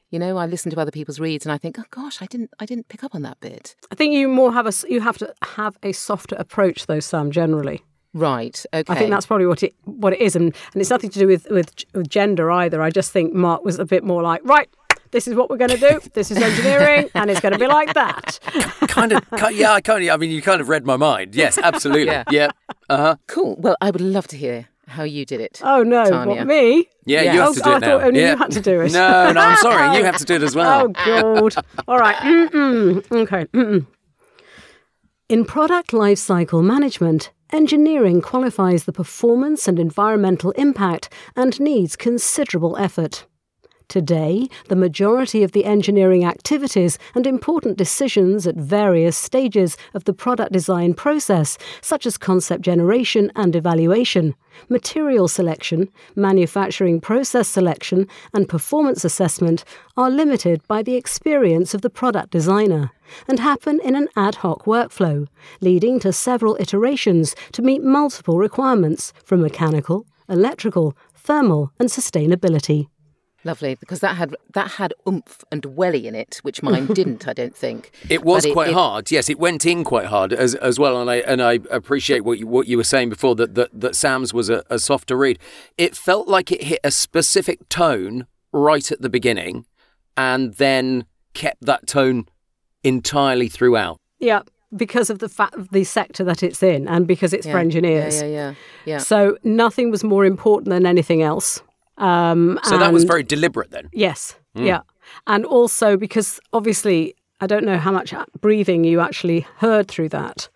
You 0.10 0.18
know, 0.18 0.38
I 0.38 0.48
listen 0.48 0.72
to 0.72 0.80
other 0.80 0.92
people's 0.92 1.20
reads 1.20 1.46
and 1.46 1.54
I 1.54 1.60
think, 1.60 1.78
oh 1.78 1.84
gosh, 1.92 2.22
I 2.22 2.26
didn't 2.26 2.52
I 2.60 2.66
didn't 2.66 2.88
pick 2.88 3.04
up 3.04 3.14
on 3.14 3.22
that 3.24 3.40
bit. 3.40 3.76
I 3.92 3.96
think 3.96 4.14
you 4.14 4.28
more 4.28 4.54
have 4.54 4.66
a, 4.66 4.74
you 4.88 5.02
have 5.02 5.18
to 5.20 5.34
have 5.44 5.78
a 5.84 5.92
softer 5.92 6.36
approach 6.40 6.88
though, 6.88 7.00
Sam. 7.00 7.30
Generally, 7.30 7.84
Right. 8.14 8.66
Okay. 8.74 8.92
I 8.94 8.98
think 8.98 9.12
that's 9.12 9.26
probably 9.28 9.46
what 9.46 9.62
it 9.64 9.74
what 9.86 10.14
it 10.14 10.20
is, 10.22 10.36
and 10.36 10.46
and 10.74 10.82
it's 10.82 10.90
nothing 10.90 11.10
to 11.12 11.20
do 11.20 11.28
with 11.28 11.48
with, 11.50 11.72
with 11.94 12.10
gender 12.10 12.50
either. 12.52 12.82
I 12.82 12.90
just 12.90 13.12
think 13.12 13.34
Mark 13.34 13.64
was 13.64 13.78
a 13.80 13.86
bit 13.86 14.04
more 14.04 14.24
like, 14.24 14.42
right, 14.44 14.68
this 15.12 15.28
is 15.28 15.36
what 15.36 15.50
we're 15.50 15.58
going 15.58 15.70
to 15.72 15.78
do. 15.78 16.00
This 16.14 16.32
is 16.32 16.38
engineering, 16.38 17.10
and 17.14 17.30
it's 17.30 17.40
going 17.40 17.54
to 17.54 17.60
be 17.60 17.68
like 17.68 17.94
that. 17.94 18.40
Kind 18.88 19.12
of, 19.12 19.24
ki- 19.38 19.56
yeah, 19.60 19.74
I 19.74 19.82
kind 19.82 20.04
of, 20.04 20.10
I 20.10 20.18
mean, 20.18 20.32
you 20.32 20.42
kind 20.42 20.60
of 20.60 20.68
read 20.70 20.86
my 20.86 20.98
mind. 20.98 21.36
Yes, 21.36 21.58
absolutely. 21.60 22.08
Yeah. 22.08 22.24
yeah. 22.32 22.50
Uh 22.90 22.98
huh. 22.98 23.16
cool. 23.28 23.56
Well, 23.60 23.78
I 23.80 23.92
would 23.92 24.02
love 24.02 24.28
to 24.30 24.38
hear 24.38 24.68
how 24.88 25.04
you 25.04 25.24
did 25.24 25.40
it. 25.40 25.62
Oh 25.64 25.84
no, 25.84 26.04
Tanya. 26.10 26.36
what 26.38 26.48
me? 26.48 26.90
Yeah, 27.06 27.22
Yeah. 27.22 27.34
you 27.34 27.40
have 27.42 27.50
Oh, 27.50 27.54
to 27.54 27.60
do 27.62 27.70
I 27.70 27.78
it 27.78 27.80
now. 27.82 27.88
thought 28.00 28.08
only 28.08 28.20
you 28.22 28.36
had 28.38 28.52
to 28.52 28.62
do 28.62 28.82
it. 28.82 28.92
No, 28.92 29.32
no, 29.32 29.40
I'm 29.42 29.58
sorry. 29.58 29.98
You 30.00 30.04
have 30.04 30.18
to 30.18 30.26
do 30.26 30.34
it 30.34 30.42
as 30.44 30.56
well. 30.56 30.88
Oh 31.06 31.50
God! 31.52 31.66
All 31.88 32.00
right. 32.00 32.16
Mm-mm. 32.16 33.12
Okay. 33.22 33.46
Mm-mm. 33.54 33.86
In 35.30 35.46
product 35.46 35.92
lifecycle 35.92 36.64
management, 36.64 37.32
engineering 37.52 38.22
qualifies 38.22 38.84
the 38.84 38.94
performance 38.94 39.68
and 39.68 39.80
environmental 39.80 40.52
impact 40.52 41.10
and 41.36 41.60
needs 41.60 41.96
considerable 41.96 42.78
effort. 42.78 43.26
Today, 43.88 44.48
the 44.68 44.76
majority 44.76 45.42
of 45.42 45.52
the 45.52 45.66
engineering 45.66 46.24
activities 46.24 47.00
and 47.16 47.26
important 47.26 47.76
decisions 47.76 48.46
at 48.46 48.56
various 48.56 49.18
stages 49.18 49.78
of 49.96 50.04
the 50.04 50.14
product 50.14 50.52
design 50.52 50.94
process, 50.94 51.58
such 51.82 52.06
as 52.06 52.16
concept 52.16 52.62
generation 52.62 53.32
and 53.36 53.56
evaluation, 53.56 54.36
material 54.70 55.28
selection, 55.28 55.90
manufacturing 56.16 57.02
process 57.02 57.48
selection, 57.48 58.08
and 58.32 58.48
performance 58.48 59.04
assessment, 59.04 59.66
are 59.98 60.12
limited 60.12 60.62
by 60.68 60.84
the 60.84 60.96
experience 60.96 61.74
of 61.74 61.82
the 61.82 61.90
product 61.90 62.30
designer 62.30 62.92
and 63.28 63.40
happen 63.40 63.80
in 63.84 63.96
an 63.96 64.08
ad 64.16 64.36
hoc 64.36 64.66
workflow, 64.66 65.28
leading 65.62 66.00
to 66.02 66.14
several 66.14 66.56
iterations 66.60 67.36
to 67.54 67.62
meet 67.62 67.84
multiple 67.84 68.38
requirements 68.38 69.14
from 69.24 69.42
mechanical, 69.42 70.06
electrical, 70.28 70.96
thermal, 71.16 71.72
and 71.80 71.90
sustainability. 71.90 72.88
Lovely, 73.46 73.76
because 73.76 74.02
that 74.02 74.18
had 74.18 74.36
that 74.54 74.72
had 74.72 74.94
oomph 75.08 75.46
and 75.50 75.64
welly 75.64 76.08
in 76.08 76.14
it, 76.14 76.40
which 76.42 76.62
mine 76.62 76.88
didn't. 76.94 77.26
I 77.26 77.32
don't 77.32 77.56
think 77.56 77.90
It 78.10 78.26
was 78.26 78.46
But 78.46 78.52
quite 78.52 78.68
it- 78.70 78.74
hard. 78.74 79.12
Yes, 79.12 79.30
it 79.30 79.40
went 79.40 79.66
in 79.66 79.86
quite 79.86 80.08
hard 80.08 80.34
as 80.34 80.56
as 80.56 80.78
well, 80.78 81.00
and 81.00 81.10
I 81.10 81.18
and 81.20 81.42
I 81.42 81.60
appreciate 81.72 82.26
what 82.26 82.38
you 82.38 82.48
what 82.48 82.68
you 82.68 82.76
were 82.76 82.84
saying 82.84 83.08
before 83.10 83.36
that 83.36 83.56
that, 83.56 83.70
that 83.80 83.96
Sam's 83.96 84.34
was 84.34 84.50
a, 84.50 84.62
a 84.70 84.78
softer 84.78 85.16
read. 85.16 85.40
It 85.78 85.96
felt 85.96 86.28
like 86.28 86.52
it 86.52 86.64
hit 86.64 86.82
a 86.84 86.92
specific 86.92 87.70
tone 87.70 88.28
right 88.52 88.92
at 88.92 89.02
the 89.02 89.10
beginning, 89.10 89.66
and 90.18 90.56
then 90.56 91.06
kept 91.34 91.62
that 91.66 91.88
tone 91.88 92.26
entirely 92.84 93.48
throughout. 93.48 93.98
Yeah, 94.20 94.42
because 94.76 95.10
of 95.10 95.20
the 95.20 95.30
fact 95.30 95.56
of 95.56 95.70
the 95.70 95.84
sector 95.84 96.24
that 96.24 96.44
it's 96.44 96.62
in, 96.62 96.88
and 96.88 97.08
because 97.08 97.34
it's 97.34 97.46
Yeah, 97.46 97.54
for 97.54 97.60
engineers. 97.60 98.22
Yeah, 98.22 98.28
yeah, 98.28 98.36
yeah, 98.50 98.54
yeah. 98.86 98.98
So 99.00 99.38
nothing 99.44 99.92
was 99.92 100.04
more 100.04 100.26
important 100.26 100.70
than 100.70 100.86
anything 100.86 101.22
else. 101.22 101.62
Um, 101.98 102.60
So 102.64 102.78
that 102.78 102.94
was 102.94 103.04
very 103.04 103.24
deliberate 103.24 103.72
then. 103.72 103.90
Yes, 103.92 104.36
yeah. 104.56 104.82
And 105.28 105.46
also 105.46 105.98
because 105.98 106.40
obviously, 106.54 107.16
I 107.42 107.48
don't 107.48 107.66
know 107.66 107.78
how 107.78 107.92
much 107.92 108.14
breathing 108.42 108.84
you 108.84 109.00
actually 109.00 109.46
heard 109.58 109.88
through 109.88 110.10
that. 110.10 110.50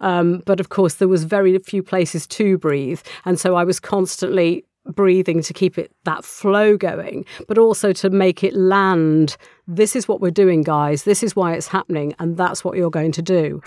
Um, 0.00 0.42
but 0.46 0.60
of 0.60 0.68
course, 0.68 0.94
there 0.94 1.08
was 1.08 1.24
very 1.24 1.58
few 1.58 1.82
places 1.82 2.26
to 2.28 2.58
breathe. 2.58 3.00
And 3.24 3.38
so 3.38 3.54
I 3.54 3.64
was 3.64 3.78
constantly 3.78 4.64
breathing 4.86 5.42
to 5.42 5.52
keep 5.52 5.78
it 5.78 5.92
that 6.04 6.24
flow 6.24 6.76
going, 6.76 7.24
but 7.46 7.58
also 7.58 7.92
to 7.92 8.10
make 8.10 8.42
it 8.42 8.54
land. 8.54 9.36
This 9.72 9.94
is 9.94 10.08
what 10.08 10.20
we're 10.20 10.32
doing, 10.32 10.62
guys. 10.64 11.04
This 11.04 11.22
is 11.22 11.36
why 11.36 11.54
it's 11.54 11.68
happening. 11.68 12.12
And 12.18 12.36
that's 12.36 12.64
what 12.64 12.76
you're 12.76 12.90
going 12.90 13.12
to 13.12 13.22
do. 13.22 13.62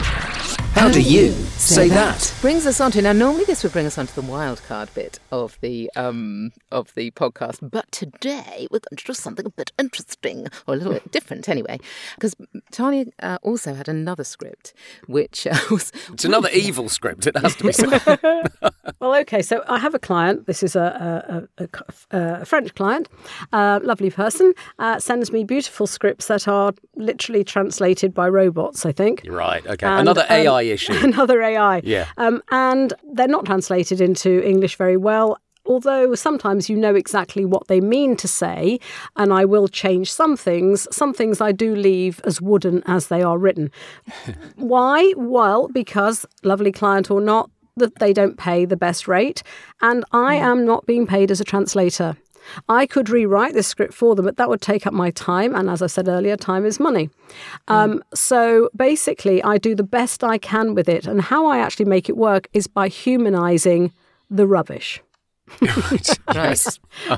How 0.73 0.89
do 0.89 1.01
you 1.01 1.31
say 1.31 1.87
that? 1.89 2.35
Brings 2.41 2.65
us 2.65 2.81
on 2.81 2.91
to 2.91 3.01
now. 3.01 3.13
Normally, 3.13 3.45
this 3.45 3.63
would 3.63 3.71
bring 3.71 3.85
us 3.85 3.97
on 3.97 4.07
to 4.07 4.15
the 4.15 4.23
wild 4.23 4.61
card 4.63 4.89
bit 4.93 5.19
of 5.31 5.57
the 5.61 5.89
um 5.95 6.51
of 6.71 6.93
the 6.95 7.11
podcast, 7.11 7.59
but 7.61 7.89
today 7.91 8.67
we're 8.71 8.79
going 8.79 8.97
to 8.97 9.05
do 9.05 9.13
something 9.13 9.45
a 9.45 9.49
bit 9.51 9.71
interesting 9.77 10.47
or 10.67 10.73
a 10.73 10.77
little 10.77 10.93
bit 10.93 11.11
different, 11.11 11.47
anyway. 11.47 11.79
Because 12.15 12.35
Tanya 12.71 13.05
uh, 13.21 13.37
also 13.43 13.75
had 13.75 13.87
another 13.87 14.23
script, 14.23 14.73
which 15.07 15.45
uh, 15.47 15.55
was 15.71 15.91
It's 16.11 16.25
another 16.25 16.49
evil 16.53 16.89
script. 16.89 17.27
It 17.27 17.37
has 17.37 17.55
to 17.57 17.63
be 17.63 17.71
said. 17.71 18.51
Well, 18.99 19.15
okay. 19.15 19.41
So 19.41 19.63
I 19.67 19.79
have 19.79 19.93
a 19.93 19.99
client. 19.99 20.47
This 20.47 20.63
is 20.63 20.75
a, 20.77 21.47
a, 21.59 21.63
a, 21.63 22.39
a, 22.41 22.45
French 22.45 22.73
client, 22.73 23.09
a 23.51 23.81
lovely 23.83 24.09
person, 24.09 24.53
uh, 24.79 24.97
sends 24.97 25.31
me 25.31 25.43
beautiful 25.43 25.87
scripts 25.87 26.27
that 26.27 26.47
are 26.47 26.73
literally 26.95 27.43
translated 27.43 28.13
by 28.13 28.29
robots, 28.29 28.85
I 28.85 28.91
think. 28.93 29.23
You're 29.23 29.35
right. 29.35 29.65
Okay, 29.65 29.85
And, 29.85 30.01
another 30.01 30.21
um, 30.21 30.27
AI 30.63 30.73
issue. 30.73 30.93
Another 31.01 31.41
AI. 31.41 31.81
Yeah. 31.83 32.07
Um, 32.17 32.41
and 32.51 32.93
they're 33.13 33.27
not 33.27 33.45
translated 33.45 34.01
into 34.01 34.43
English 34.47 34.75
very 34.75 34.97
well. 34.97 35.37
Although 35.65 36.13
sometimes 36.13 36.69
you 36.69 36.75
know 36.75 36.93
exactly 36.93 37.45
what 37.45 37.67
they 37.69 37.79
mean 37.79 38.17
to 38.17 38.27
say, 38.27 38.79
and 39.15 39.31
I 39.31 39.45
will 39.45 39.69
change 39.69 40.11
some 40.11 40.35
things. 40.35 40.87
Some 40.91 41.13
things 41.13 41.39
I 41.39 41.53
do 41.53 41.73
leave 41.73 42.19
as 42.25 42.41
wooden 42.41 42.83
as 42.85 43.07
they 43.07 43.21
are 43.21 43.37
written. 43.37 43.71
Why? 44.57 45.13
Well, 45.15 45.69
because, 45.69 46.25
lovely 46.43 46.73
client 46.73 47.09
or 47.09 47.21
not, 47.21 47.49
that 47.77 47.99
they 47.99 48.11
don't 48.11 48.37
pay 48.37 48.65
the 48.65 48.75
best 48.75 49.07
rate, 49.07 49.41
and 49.81 50.03
I 50.11 50.35
am 50.35 50.65
not 50.65 50.85
being 50.85 51.07
paid 51.07 51.31
as 51.31 51.39
a 51.39 51.45
translator. 51.45 52.17
I 52.69 52.85
could 52.85 53.09
rewrite 53.09 53.53
this 53.53 53.67
script 53.67 53.93
for 53.93 54.15
them, 54.15 54.25
but 54.25 54.37
that 54.37 54.49
would 54.49 54.61
take 54.61 54.85
up 54.87 54.93
my 54.93 55.11
time. 55.11 55.55
And 55.55 55.69
as 55.69 55.81
I 55.81 55.87
said 55.87 56.07
earlier, 56.07 56.35
time 56.35 56.65
is 56.65 56.79
money. 56.79 57.09
Um, 57.67 58.03
so 58.13 58.69
basically, 58.75 59.43
I 59.43 59.57
do 59.57 59.75
the 59.75 59.83
best 59.83 60.23
I 60.23 60.37
can 60.37 60.73
with 60.73 60.89
it. 60.89 61.05
And 61.05 61.21
how 61.21 61.45
I 61.47 61.59
actually 61.59 61.85
make 61.85 62.09
it 62.09 62.17
work 62.17 62.47
is 62.53 62.67
by 62.67 62.87
humanizing 62.87 63.91
the 64.29 64.47
rubbish. 64.47 65.01
right. 66.35 66.57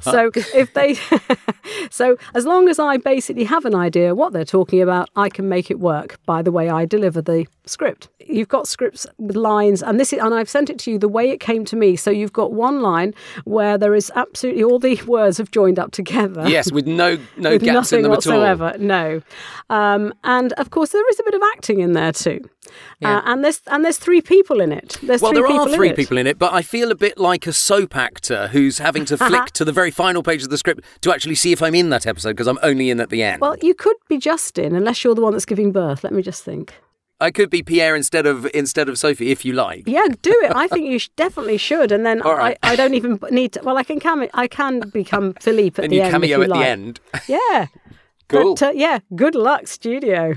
So 0.02 0.32
if 0.54 0.74
they, 0.74 0.96
so 1.90 2.18
as 2.34 2.46
long 2.46 2.70
as 2.70 2.80
I 2.80 2.98
basically 2.98 3.44
have 3.46 3.66
an 3.66 3.76
idea 3.76 4.16
what 4.16 4.34
they're 4.34 4.46
talking 4.46 4.82
about, 4.82 5.10
I 5.16 5.30
can 5.30 5.48
make 5.50 5.70
it 5.72 5.80
work 5.80 6.20
by 6.26 6.42
the 6.42 6.52
way 6.52 6.70
I 6.70 6.86
deliver 6.86 7.22
the 7.22 7.46
script. 7.66 8.10
You've 8.28 8.48
got 8.48 8.68
scripts 8.68 9.06
with 9.18 9.36
lines, 9.36 9.84
and 9.84 10.00
this 10.00 10.12
is, 10.12 10.20
and 10.20 10.34
I've 10.34 10.50
sent 10.50 10.70
it 10.70 10.80
to 10.80 10.92
you 10.92 10.98
the 10.98 11.08
way 11.08 11.30
it 11.30 11.40
came 11.40 11.64
to 11.66 11.76
me. 11.76 11.96
So 11.96 12.10
you've 12.10 12.34
got 12.34 12.54
one 12.54 12.82
line 12.82 13.14
where 13.44 13.78
there 13.78 13.94
is 13.94 14.12
absolutely 14.16 14.64
all 14.64 14.80
the 14.80 15.00
words 15.08 15.38
have 15.38 15.52
joined 15.52 15.78
up 15.80 15.92
together. 15.92 16.48
yes, 16.48 16.72
with 16.72 16.88
no 16.88 17.18
no 17.38 17.52
With 17.52 17.64
gaps 17.64 17.74
nothing 17.92 17.98
in 18.00 18.04
them 18.04 18.12
whatsoever, 18.12 18.66
at 18.68 18.76
all. 18.80 18.82
no, 18.86 19.22
um, 19.70 20.14
and 20.24 20.54
of 20.54 20.72
course 20.72 20.92
there 20.92 21.08
is 21.10 21.20
a 21.20 21.24
bit 21.24 21.34
of 21.36 21.42
acting 21.56 21.80
in 21.82 21.94
there 21.94 22.12
too, 22.12 22.50
Yeah. 23.00 23.18
uh, 23.18 23.22
and 23.26 23.44
there's 23.44 23.62
and 23.68 23.84
there's 23.84 23.98
three 23.98 24.22
people 24.22 24.62
in 24.62 24.72
it. 24.72 24.98
There's 25.04 25.22
Well, 25.22 25.34
there 25.34 25.46
are 25.48 25.70
three 25.70 25.90
in 25.90 25.96
people 25.96 26.18
in 26.18 26.28
it, 26.28 26.38
but 26.40 26.54
I 26.54 26.62
feel 26.62 26.92
a 26.92 26.96
bit 26.96 27.18
like 27.18 27.48
a 27.48 27.54
soap 27.54 27.96
actor 27.96 28.48
who's 28.48 28.78
having 28.80 29.06
to 29.06 29.18
flick 29.28 29.52
to 29.52 29.66
the 29.66 29.72
very 29.72 29.92
final 29.92 30.24
page 30.24 30.44
of 30.44 30.50
the 30.50 30.58
script 30.58 30.82
to 31.02 31.14
actually 31.14 31.36
see 31.36 31.52
if 31.52 31.62
I'm 31.62 31.76
in 31.76 31.90
that 31.90 32.06
episode 32.06 32.32
because 32.32 32.48
I'm 32.48 32.60
only 32.64 32.90
in 32.90 33.00
at 33.00 33.10
the 33.10 33.24
end. 33.24 33.42
Well, 33.42 33.56
you 33.62 33.74
could 33.74 33.98
be 34.08 34.18
Justin 34.18 34.76
unless 34.76 35.04
you're 35.04 35.16
the 35.16 35.22
one 35.22 35.34
that's 35.34 35.46
giving 35.46 35.72
birth. 35.72 36.04
Let 36.04 36.14
me 36.14 36.22
just 36.22 36.44
think. 36.44 36.74
I 37.22 37.32
could 37.32 37.50
be 37.50 37.64
Pierre 37.64 37.96
instead 37.96 38.26
of 38.26 38.46
instead 38.54 38.90
of 38.90 38.98
Sophie 39.00 39.32
if 39.32 39.46
you 39.46 39.54
like. 39.54 39.84
Yeah, 39.88 40.06
do 40.22 40.32
it. 40.44 40.52
I 40.54 40.68
think 40.68 40.86
you 40.92 41.00
sh- 41.00 41.10
definitely 41.16 41.58
should, 41.58 41.94
and 41.94 42.06
then 42.06 42.20
right. 42.20 42.58
I, 42.62 42.74
I 42.74 42.76
don't 42.76 42.94
even 42.94 43.20
need 43.32 43.54
to. 43.54 43.62
Well, 43.64 43.78
I 43.78 43.84
can 43.84 44.02
cam- 44.02 44.28
I 44.34 44.48
can 44.48 44.82
become 44.90 45.34
Philippe 45.40 45.80
at 45.82 45.86
and 45.86 45.92
the 45.94 45.98
you 45.98 46.02
end. 46.04 46.12
cameo 46.12 46.26
if 46.26 46.38
you 46.40 46.44
at 46.44 46.50
like. 46.50 46.60
the 46.60 46.68
end. 46.68 47.00
Yeah. 47.28 47.68
Cool. 48.28 48.56
But, 48.56 48.64
uh, 48.64 48.72
yeah. 48.76 49.00
Good 49.16 49.34
luck, 49.36 49.68
studio. 49.68 50.36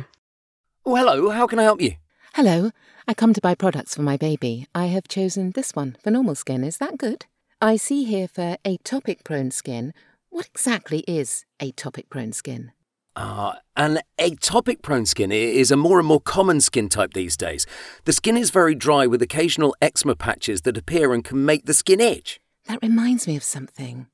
Oh, 0.87 0.95
hello. 0.95 1.31
How 1.31 1.47
can 1.49 1.59
I 1.59 1.65
help 1.65 1.81
you? 1.81 1.95
Hello, 2.39 2.71
I 3.09 3.15
come 3.15 3.35
to 3.35 3.41
buy 3.41 3.57
products 3.57 3.97
for 3.97 4.03
my 4.03 4.17
baby. 4.17 4.69
I 4.73 4.87
have 4.87 5.09
chosen 5.09 5.51
this 5.51 5.75
one 5.75 5.97
for 6.01 6.13
normal 6.13 6.37
skin. 6.37 6.63
Is 6.63 6.79
that 6.79 6.97
good? 6.97 7.27
I 7.61 7.75
see 7.75 8.05
here 8.05 8.29
for 8.29 8.57
atopic 8.65 9.25
prone 9.25 9.51
skin. 9.51 9.93
What 10.31 10.47
exactly 10.47 11.01
is 11.09 11.45
atopic 11.59 12.11
prone 12.11 12.33
skin? 12.33 12.71
Ah, 13.17 13.59
an 13.77 13.99
atopic 14.21 14.83
prone 14.83 15.05
skin 15.05 15.33
is 15.33 15.73
a 15.73 15.77
more 15.77 15.99
and 15.99 16.07
more 16.07 16.21
common 16.21 16.61
skin 16.61 16.89
type 16.89 17.13
these 17.13 17.37
days. 17.37 17.67
The 18.05 18.13
skin 18.13 18.37
is 18.37 18.51
very 18.51 18.77
dry 18.77 19.09
with 19.09 19.21
occasional 19.21 19.75
eczema 19.83 20.15
patches 20.15 20.61
that 20.61 20.79
appear 20.79 21.13
and 21.13 21.25
can 21.25 21.45
make 21.45 21.67
the 21.67 21.75
skin 21.75 22.01
itch. 22.01 22.39
That 22.67 22.79
reminds 22.81 23.27
me 23.27 23.35
of 23.35 23.43
something. 23.43 24.07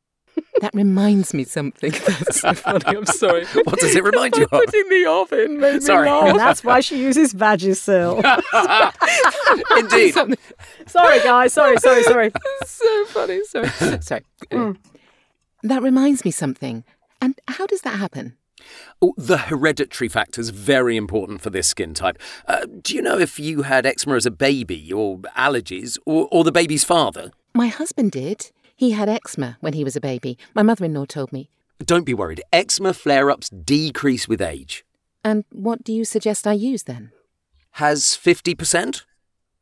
That 0.60 0.74
reminds 0.74 1.34
me 1.34 1.44
something. 1.44 1.90
That's 2.06 2.40
so 2.40 2.54
funny. 2.54 2.84
I'm 2.86 3.06
sorry. 3.06 3.44
What 3.46 3.78
does 3.80 3.94
it 3.94 4.04
remind 4.04 4.36
you 4.36 4.44
of? 4.44 4.50
Putting 4.50 4.88
the 4.88 5.06
oven 5.06 5.60
made 5.60 5.82
Sorry. 5.82 6.08
And 6.08 6.38
that's 6.38 6.62
why 6.62 6.80
she 6.80 7.02
uses 7.02 7.34
Vagisil. 7.34 8.18
Indeed. 9.78 10.38
Sorry, 10.86 11.18
guys. 11.20 11.52
Sorry, 11.52 11.76
sorry, 11.78 12.02
sorry. 12.04 12.32
so 12.64 13.04
funny. 13.06 13.44
Sorry. 13.44 13.68
sorry. 14.00 14.24
That 15.62 15.82
reminds 15.82 16.24
me 16.24 16.30
something. 16.30 16.84
And 17.20 17.38
how 17.48 17.66
does 17.66 17.82
that 17.82 17.98
happen? 17.98 18.36
Oh, 19.02 19.14
the 19.16 19.38
hereditary 19.38 20.08
factor 20.08 20.40
is 20.40 20.50
very 20.50 20.96
important 20.96 21.40
for 21.40 21.50
this 21.50 21.68
skin 21.68 21.94
type. 21.94 22.18
Uh, 22.46 22.66
do 22.80 22.94
you 22.94 23.02
know 23.02 23.18
if 23.18 23.38
you 23.38 23.62
had 23.62 23.84
eczema 23.84 24.16
as 24.16 24.26
a 24.26 24.30
baby, 24.30 24.92
or 24.92 25.18
allergies, 25.36 25.98
or, 26.06 26.28
or 26.30 26.44
the 26.44 26.52
baby's 26.52 26.84
father? 26.84 27.30
My 27.54 27.68
husband 27.68 28.12
did. 28.12 28.50
He 28.76 28.90
had 28.90 29.08
eczema 29.08 29.56
when 29.60 29.72
he 29.72 29.84
was 29.84 29.96
a 29.96 30.00
baby. 30.00 30.36
My 30.54 30.62
mother 30.62 30.84
in 30.84 30.94
law 30.94 31.04
told 31.04 31.32
me. 31.32 31.48
Don't 31.84 32.04
be 32.04 32.14
worried. 32.14 32.42
Eczema 32.52 32.92
flare 32.92 33.30
ups 33.30 33.50
decrease 33.50 34.28
with 34.28 34.40
age. 34.40 34.84
And 35.22 35.44
what 35.50 35.84
do 35.84 35.92
you 35.92 36.04
suggest 36.04 36.46
I 36.46 36.52
use 36.52 36.84
then? 36.84 37.12
Has 37.72 38.02
50%? 38.02 39.02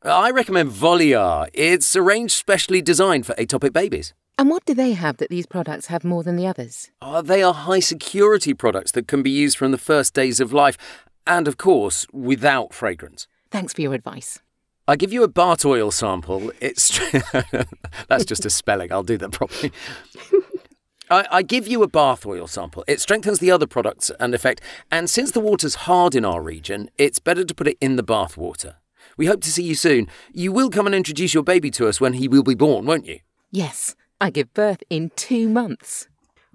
I 0.03 0.31
recommend 0.31 0.71
Voliar. 0.71 1.47
It's 1.53 1.95
a 1.95 2.01
range 2.01 2.31
specially 2.31 2.81
designed 2.81 3.25
for 3.25 3.33
atopic 3.35 3.71
babies. 3.71 4.13
And 4.37 4.49
what 4.49 4.65
do 4.65 4.73
they 4.73 4.93
have 4.93 5.17
that 5.17 5.29
these 5.29 5.45
products 5.45 5.87
have 5.87 6.03
more 6.03 6.23
than 6.23 6.35
the 6.35 6.47
others? 6.47 6.91
Uh, 7.01 7.21
they 7.21 7.41
are 7.41 7.53
high 7.53 7.79
security 7.79 8.53
products 8.53 8.91
that 8.91 9.07
can 9.07 9.23
be 9.23 9.29
used 9.29 9.57
from 9.57 9.71
the 9.71 9.77
first 9.77 10.13
days 10.13 10.39
of 10.39 10.51
life, 10.51 10.77
and 11.25 11.47
of 11.47 11.57
course, 11.57 12.05
without 12.11 12.73
fragrance. 12.73 13.27
Thanks 13.51 13.73
for 13.73 13.81
your 13.81 13.93
advice. 13.93 14.39
I 14.85 14.97
give 14.97 15.13
you 15.13 15.23
a 15.23 15.29
Bart 15.29 15.63
oil 15.65 15.91
sample. 15.91 16.51
It's 16.59 16.99
that's 18.09 18.25
just 18.25 18.45
a 18.45 18.49
spelling. 18.49 18.91
I'll 18.91 19.03
do 19.03 19.17
that 19.17 19.31
properly. 19.31 19.71
I, 21.09 21.25
I 21.31 21.41
give 21.41 21.67
you 21.67 21.83
a 21.83 21.87
bath 21.87 22.25
oil 22.25 22.47
sample. 22.47 22.83
It 22.87 22.99
strengthens 22.99 23.39
the 23.39 23.51
other 23.51 23.67
products 23.67 24.11
and 24.19 24.33
effect. 24.33 24.61
And 24.91 25.09
since 25.09 25.31
the 25.31 25.39
water's 25.39 25.75
hard 25.75 26.15
in 26.15 26.25
our 26.25 26.41
region, 26.41 26.89
it's 26.97 27.19
better 27.19 27.43
to 27.45 27.55
put 27.55 27.67
it 27.67 27.77
in 27.79 27.95
the 27.95 28.03
bath 28.03 28.35
water. 28.35 28.77
We 29.15 29.27
hope 29.27 29.41
to 29.41 29.51
see 29.51 29.63
you 29.63 29.75
soon. 29.75 30.07
You 30.33 30.51
will 30.51 30.69
come 30.69 30.85
and 30.85 30.95
introduce 30.95 31.33
your 31.33 31.43
baby 31.43 31.69
to 31.71 31.87
us 31.87 32.01
when 32.01 32.13
he 32.13 32.27
will 32.27 32.43
be 32.43 32.55
born, 32.55 32.85
won't 32.85 33.05
you? 33.05 33.19
Yes, 33.51 33.95
I 34.19 34.31
give 34.31 34.53
birth 34.53 34.81
in 34.89 35.11
two 35.15 35.47
months. 35.47 36.07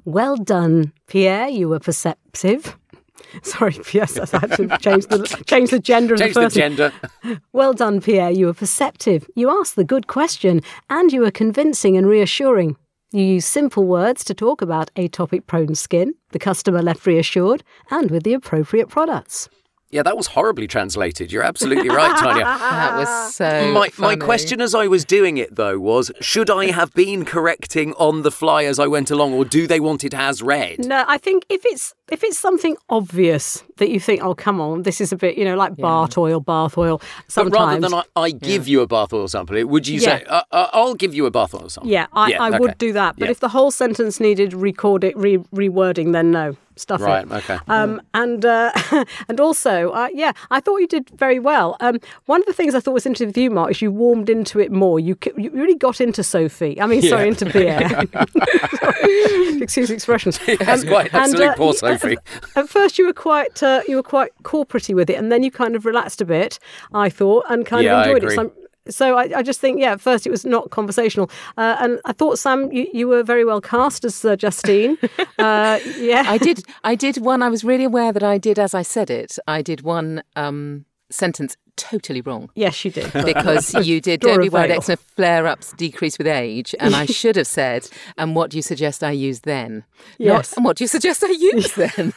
Well 0.05 0.37
done, 0.37 0.93
Pierre. 1.07 1.49
You 1.49 1.69
were 1.69 1.81
perceptive. 1.81 2.77
Sorry, 3.43 3.77
yes, 3.93 4.19
I 4.19 4.39
had 4.39 4.53
to 4.57 4.79
change 4.79 5.07
the 5.07 5.43
change 5.47 5.71
the 5.71 5.79
gender 5.79 6.15
of 6.15 6.21
Change 6.21 6.35
the 6.35 6.41
the 6.41 6.47
person. 6.47 6.59
gender. 6.77 6.93
Well 7.53 7.73
done, 7.73 8.01
Pierre. 8.01 8.31
You 8.31 8.47
were 8.47 8.55
perceptive. 8.55 9.29
You 9.35 9.51
asked 9.51 9.77
the 9.77 9.85
good 9.85 10.07
question, 10.07 10.63
and 10.89 11.13
you 11.13 11.21
were 11.21 11.31
convincing 11.31 11.97
and 11.97 12.07
reassuring. 12.07 12.77
You 13.13 13.23
used 13.23 13.49
simple 13.49 13.85
words 13.85 14.23
to 14.25 14.35
talk 14.35 14.61
about 14.63 14.91
atopic 14.95 15.47
prone 15.47 15.75
skin. 15.75 16.15
The 16.33 16.39
customer 16.39 16.83
left 16.83 17.07
reassured 17.07 17.63
and 17.91 18.11
with 18.11 18.23
the 18.23 18.35
appropriate 18.35 18.89
products. 18.89 19.49
Yeah, 19.91 20.03
that 20.03 20.17
was 20.19 20.27
horribly 20.29 20.67
translated. 20.67 21.33
You're 21.33 21.43
absolutely 21.43 21.89
right, 21.89 22.15
Tanya. 22.19 22.45
That 22.79 22.97
was 22.99 23.35
so. 23.35 23.73
My, 23.73 23.89
my 23.99 24.17
question 24.17 24.61
as 24.61 24.75
I 24.75 24.87
was 24.87 25.05
doing 25.05 25.39
it, 25.39 25.57
though, 25.57 25.79
was 25.79 26.13
should 26.21 26.51
I 26.51 26.71
have 26.71 26.93
been 26.93 27.25
correcting 27.25 27.95
on 27.95 28.23
the 28.23 28.31
fly 28.31 28.65
as 28.65 28.79
I 28.79 28.87
went 28.87 29.11
along, 29.11 29.33
or 29.33 29.45
do 29.45 29.67
they 29.67 29.81
want 29.81 30.05
it 30.05 30.13
as 30.15 30.43
read? 30.43 30.85
No, 30.87 31.05
I 31.09 31.17
think 31.19 31.45
if 31.49 31.63
it's 31.65 31.95
if 32.11 32.23
it's 32.23 32.39
something 32.39 32.77
obvious 32.89 33.65
that 33.79 33.89
you 33.91 34.01
think, 34.01 34.23
oh 34.23 34.35
come 34.35 34.61
on, 34.61 34.83
this 34.83 35.01
is 35.01 35.13
a 35.13 35.17
bit, 35.17 35.39
you 35.39 35.45
know, 35.45 35.57
like 35.57 35.77
bath 35.77 36.17
oil, 36.19 36.41
bath 36.41 36.77
oil. 36.77 36.99
But 36.99 37.09
Sometimes, 37.33 37.55
rather 37.55 37.81
than 37.81 37.95
I, 37.95 38.03
I 38.17 38.31
give 38.31 38.69
you 38.69 38.81
a 38.83 38.87
bath 38.87 39.13
oil 39.13 39.29
sample, 39.29 39.65
would 39.67 39.89
you 39.89 40.01
say, 40.01 40.23
uh, 40.25 40.43
uh, 40.53 40.69
I'll 40.73 40.95
give 40.95 41.15
you 41.15 41.27
a 41.27 41.31
bath 41.31 41.55
oil 41.55 41.69
sample? 41.69 41.91
yeah, 41.91 42.07
I, 42.13 42.33
I 42.35 42.49
okay. 42.49 42.59
would 42.59 42.79
do 42.79 42.93
that. 42.93 43.17
But 43.19 43.27
Yeah. 43.27 43.31
if 43.33 43.41
the 43.41 43.49
whole 43.51 43.71
sentence 43.71 44.21
needed 44.21 44.53
record 44.53 45.05
it, 45.05 45.17
re- 45.17 45.39
rewording, 45.55 46.13
then 46.13 46.31
no, 46.31 46.57
stuff 46.79 47.01
Right, 47.01 47.25
it. 47.25 47.33
okay. 47.33 47.59
Um, 47.69 48.01
and 48.15 48.45
uh, 48.45 48.73
and 49.29 49.41
also, 49.41 49.91
uh, 49.91 50.09
yeah, 50.13 50.33
I 50.51 50.61
thought 50.61 50.79
you 50.79 50.87
did 50.89 51.11
very 51.11 51.39
well. 51.39 51.77
Um, 51.81 51.99
one 52.27 52.41
of 52.41 52.47
the 52.47 52.53
things 52.53 52.75
I 52.75 52.81
thought 52.81 52.93
was 52.95 53.07
interesting 53.07 53.29
with 53.29 53.37
you, 53.37 53.51
Mark, 53.51 53.71
is 53.71 53.83
you 53.83 53.91
warmed 53.91 54.29
into 54.31 54.61
it 54.61 54.71
more. 54.73 54.99
You 55.01 55.17
you 55.37 55.51
really 55.51 55.75
got 55.75 56.01
into 56.01 56.23
Sophie. 56.23 56.81
I 56.81 56.87
mean, 56.87 57.03
sorry, 57.03 57.29
into 57.29 57.47
Pierre. 57.47 58.05
Excuse 59.63 59.89
the 59.89 59.95
expressions. 59.95 60.39
Yes, 60.47 60.83
Um, 60.83 60.89
quite. 60.89 61.07
and, 61.13 61.23
Absolute 61.25 61.49
uh, 61.49 61.55
poor 61.57 61.67
y- 61.67 61.91
at- 61.91 62.01
Sophie. 62.01 62.17
At 62.57 62.69
first, 62.69 62.99
you 62.99 63.07
were 63.07 63.13
quite 63.13 63.63
uh, 63.63 63.83
you 63.89 63.97
were 63.97 64.03
quite 64.03 64.31
corporatey 64.43 64.95
with 64.95 65.11
it, 65.11 65.15
and 65.15 65.31
then 65.33 65.43
you 65.43 65.51
kind 65.51 65.77
of 65.77 65.85
relaxed 65.85 66.21
a 66.21 66.25
bit. 66.25 66.59
I 66.93 67.09
thought, 67.11 67.45
and 67.49 67.65
kind 67.67 67.85
Yeah, 67.85 68.01
of 68.03 68.07
enjoyed 68.09 68.25
it. 68.31 68.35
So, 68.35 68.43
I'm- 68.43 68.53
so 68.89 69.17
I, 69.17 69.39
I 69.39 69.43
just 69.43 69.61
think, 69.61 69.81
yeah, 69.81 69.93
at 69.93 70.01
first 70.01 70.27
it 70.27 70.31
was 70.31 70.45
not 70.45 70.71
conversational, 70.71 71.31
uh, 71.57 71.77
and 71.81 72.01
I 72.05 72.13
thought 72.13 72.39
Sam, 72.39 72.71
you, 72.73 72.87
you 72.93 73.09
were 73.09 73.23
very 73.23 73.45
well 73.45 73.61
cast 73.61 74.05
as 74.05 74.25
uh, 74.25 74.37
Justine. 74.37 74.99
uh, 75.39 75.79
yeah, 75.97 76.25
I 76.27 76.39
did. 76.39 76.65
I 76.85 76.95
did 76.95 77.19
one. 77.19 77.43
I 77.43 77.49
was 77.49 77.65
really 77.65 77.85
aware 77.85 78.13
that 78.13 78.23
I 78.23 78.39
did 78.39 78.59
as 78.59 78.75
I 78.75 78.83
said 78.83 79.11
it. 79.11 79.39
I 79.47 79.63
did 79.63 79.83
one 79.83 80.23
um, 80.37 80.85
sentence 81.11 81.57
totally 81.79 82.21
wrong 82.21 82.51
yes, 82.55 82.85
you 82.85 82.91
did. 82.91 83.11
because 83.25 83.73
you 83.87 84.01
did. 84.09 84.21
Dora 84.21 84.35
Don't 84.35 84.43
be 84.43 84.49
worried. 84.51 84.71
Eczema 84.73 84.97
flare-ups 84.97 85.73
decrease 85.75 86.19
with 86.19 86.27
age, 86.27 86.75
and 86.81 86.95
I 86.95 87.07
should 87.21 87.37
have 87.37 87.47
said. 87.47 87.89
And 88.19 88.35
what 88.37 88.51
do 88.51 88.59
you 88.59 88.63
suggest 88.63 89.03
I 89.03 89.13
use 89.13 89.41
then? 89.41 89.85
Yes. 90.19 90.51
Not, 90.53 90.57
and 90.59 90.65
what 90.65 90.77
do 90.77 90.85
you 90.85 90.89
suggest 90.89 91.25
I 91.25 91.31
use 91.31 91.73
then? 91.75 92.13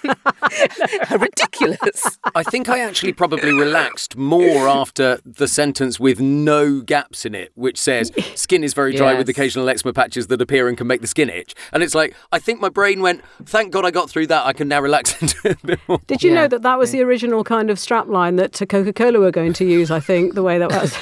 Ridiculous. 1.10 2.18
I 2.36 2.44
think 2.44 2.70
I 2.70 2.80
actually 2.80 3.14
probably 3.14 3.54
relaxed 3.54 4.16
more 4.18 4.68
after 4.68 5.20
the 5.26 5.48
sentence 5.48 6.00
with 6.00 6.20
no 6.20 6.82
gaps 6.82 7.26
in 7.26 7.36
it, 7.36 7.52
which 7.56 7.78
says 7.78 8.12
skin 8.36 8.64
is 8.64 8.74
very 8.74 8.96
dry 8.96 9.14
with 9.16 9.28
occasional 9.30 9.68
eczema 9.70 9.94
patches 9.94 10.28
that 10.28 10.42
appear 10.42 10.68
and 10.68 10.78
can 10.78 10.88
make 10.88 11.02
the 11.02 11.08
skin 11.08 11.30
itch. 11.30 11.54
And 11.72 11.84
it's 11.84 11.96
like, 11.96 12.16
I 12.32 12.40
think 12.40 12.60
my 12.60 12.70
brain 12.70 13.02
went, 13.02 13.22
thank 13.46 13.72
God 13.72 13.86
I 13.86 13.92
got 13.92 14.10
through 14.10 14.28
that. 14.28 14.46
I 14.46 14.54
can 14.54 14.68
now 14.68 14.82
relax 14.82 15.22
into 15.22 15.36
it 15.46 15.58
a 15.64 15.68
bit 15.68 15.80
more. 15.88 16.00
Did 16.08 16.24
you 16.24 16.32
Yeah. 16.32 16.42
know 16.42 16.48
that 16.48 16.62
that 16.64 16.78
was 16.80 16.92
the 16.92 17.02
original 17.02 17.44
kind 17.44 17.70
of 17.70 17.78
strapline 17.78 18.38
that 18.38 18.54
Coca 18.70 18.94
Cola 18.94 19.20
were 19.20 19.32
going 19.32 19.51
to 19.54 19.66
use? 19.66 19.92
I 19.92 20.00
think 20.00 20.34
the 20.34 20.44
way 20.44 20.58
that 20.58 20.72
was. 20.72 20.96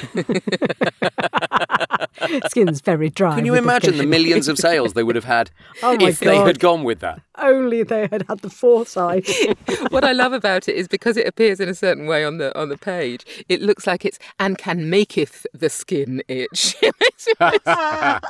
Skin's 2.50 2.80
very 2.80 3.10
dry. 3.10 3.34
Can 3.36 3.46
you 3.46 3.54
imagine 3.54 3.96
the 3.96 4.06
millions 4.06 4.48
of 4.48 4.58
sales 4.58 4.92
they 4.92 5.02
would 5.02 5.16
have 5.16 5.24
had 5.24 5.50
Oh 5.82 5.96
if 6.00 6.20
they 6.20 6.36
had 6.36 6.58
gone 6.58 6.84
with 6.84 7.00
that? 7.00 7.22
Only 7.40 7.82
they 7.82 8.06
had 8.10 8.24
had 8.28 8.40
the 8.40 8.50
foresight. 8.50 9.28
what 9.90 10.04
I 10.04 10.12
love 10.12 10.32
about 10.32 10.68
it 10.68 10.76
is 10.76 10.86
because 10.88 11.16
it 11.16 11.26
appears 11.26 11.60
in 11.60 11.68
a 11.68 11.74
certain 11.74 12.06
way 12.06 12.24
on 12.24 12.38
the 12.38 12.56
on 12.58 12.68
the 12.68 12.76
page, 12.78 13.24
it 13.48 13.60
looks 13.62 13.86
like 13.86 14.04
it's 14.04 14.18
and 14.38 14.58
can 14.58 14.90
maketh 14.90 15.46
the 15.52 15.68
skin 15.70 16.22
itch. 16.28 16.76
well, 17.40 18.20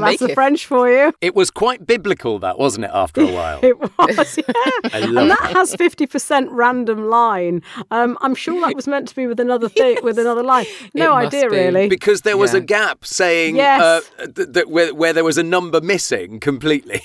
that's 0.00 0.18
the. 0.18 0.32
French 0.34 0.66
for 0.66 0.88
you. 0.90 1.12
It 1.20 1.34
was 1.34 1.50
quite 1.50 1.86
biblical, 1.86 2.38
that 2.40 2.58
wasn't 2.58 2.84
it? 2.84 2.90
After 2.92 3.22
a 3.22 3.32
while, 3.32 3.60
It 3.62 3.78
was, 3.80 4.36
yeah. 4.36 4.44
I 4.84 4.90
and 5.02 5.12
love 5.12 5.28
that 5.28 5.52
has 5.56 5.74
fifty 5.74 6.06
percent 6.06 6.50
random 6.50 7.08
line. 7.08 7.62
Um, 7.90 8.16
I'm 8.20 8.34
sure 8.34 8.60
that 8.60 8.74
was 8.76 8.86
meant 8.86 9.08
to 9.08 9.16
be 9.16 9.26
with 9.26 9.40
another 9.40 9.68
thing, 9.68 9.98
with 10.02 10.18
another 10.18 10.42
line. 10.42 10.66
No 10.94 11.12
idea, 11.14 11.48
be. 11.48 11.56
really. 11.56 11.88
because 11.88 12.22
there 12.22 12.36
was 12.36 12.52
Yeah. 12.52 12.58
a 12.58 12.62
gap 12.62 13.04
saying 13.04 13.56
Yes. 13.56 13.80
uh, 14.18 14.26
th- 14.26 14.52
th- 14.52 14.66
where, 14.66 14.94
where 14.94 15.12
there 15.12 15.24
was 15.24 15.38
a 15.38 15.42
number 15.42 15.80
missing 15.80 16.40
completely. 16.40 17.00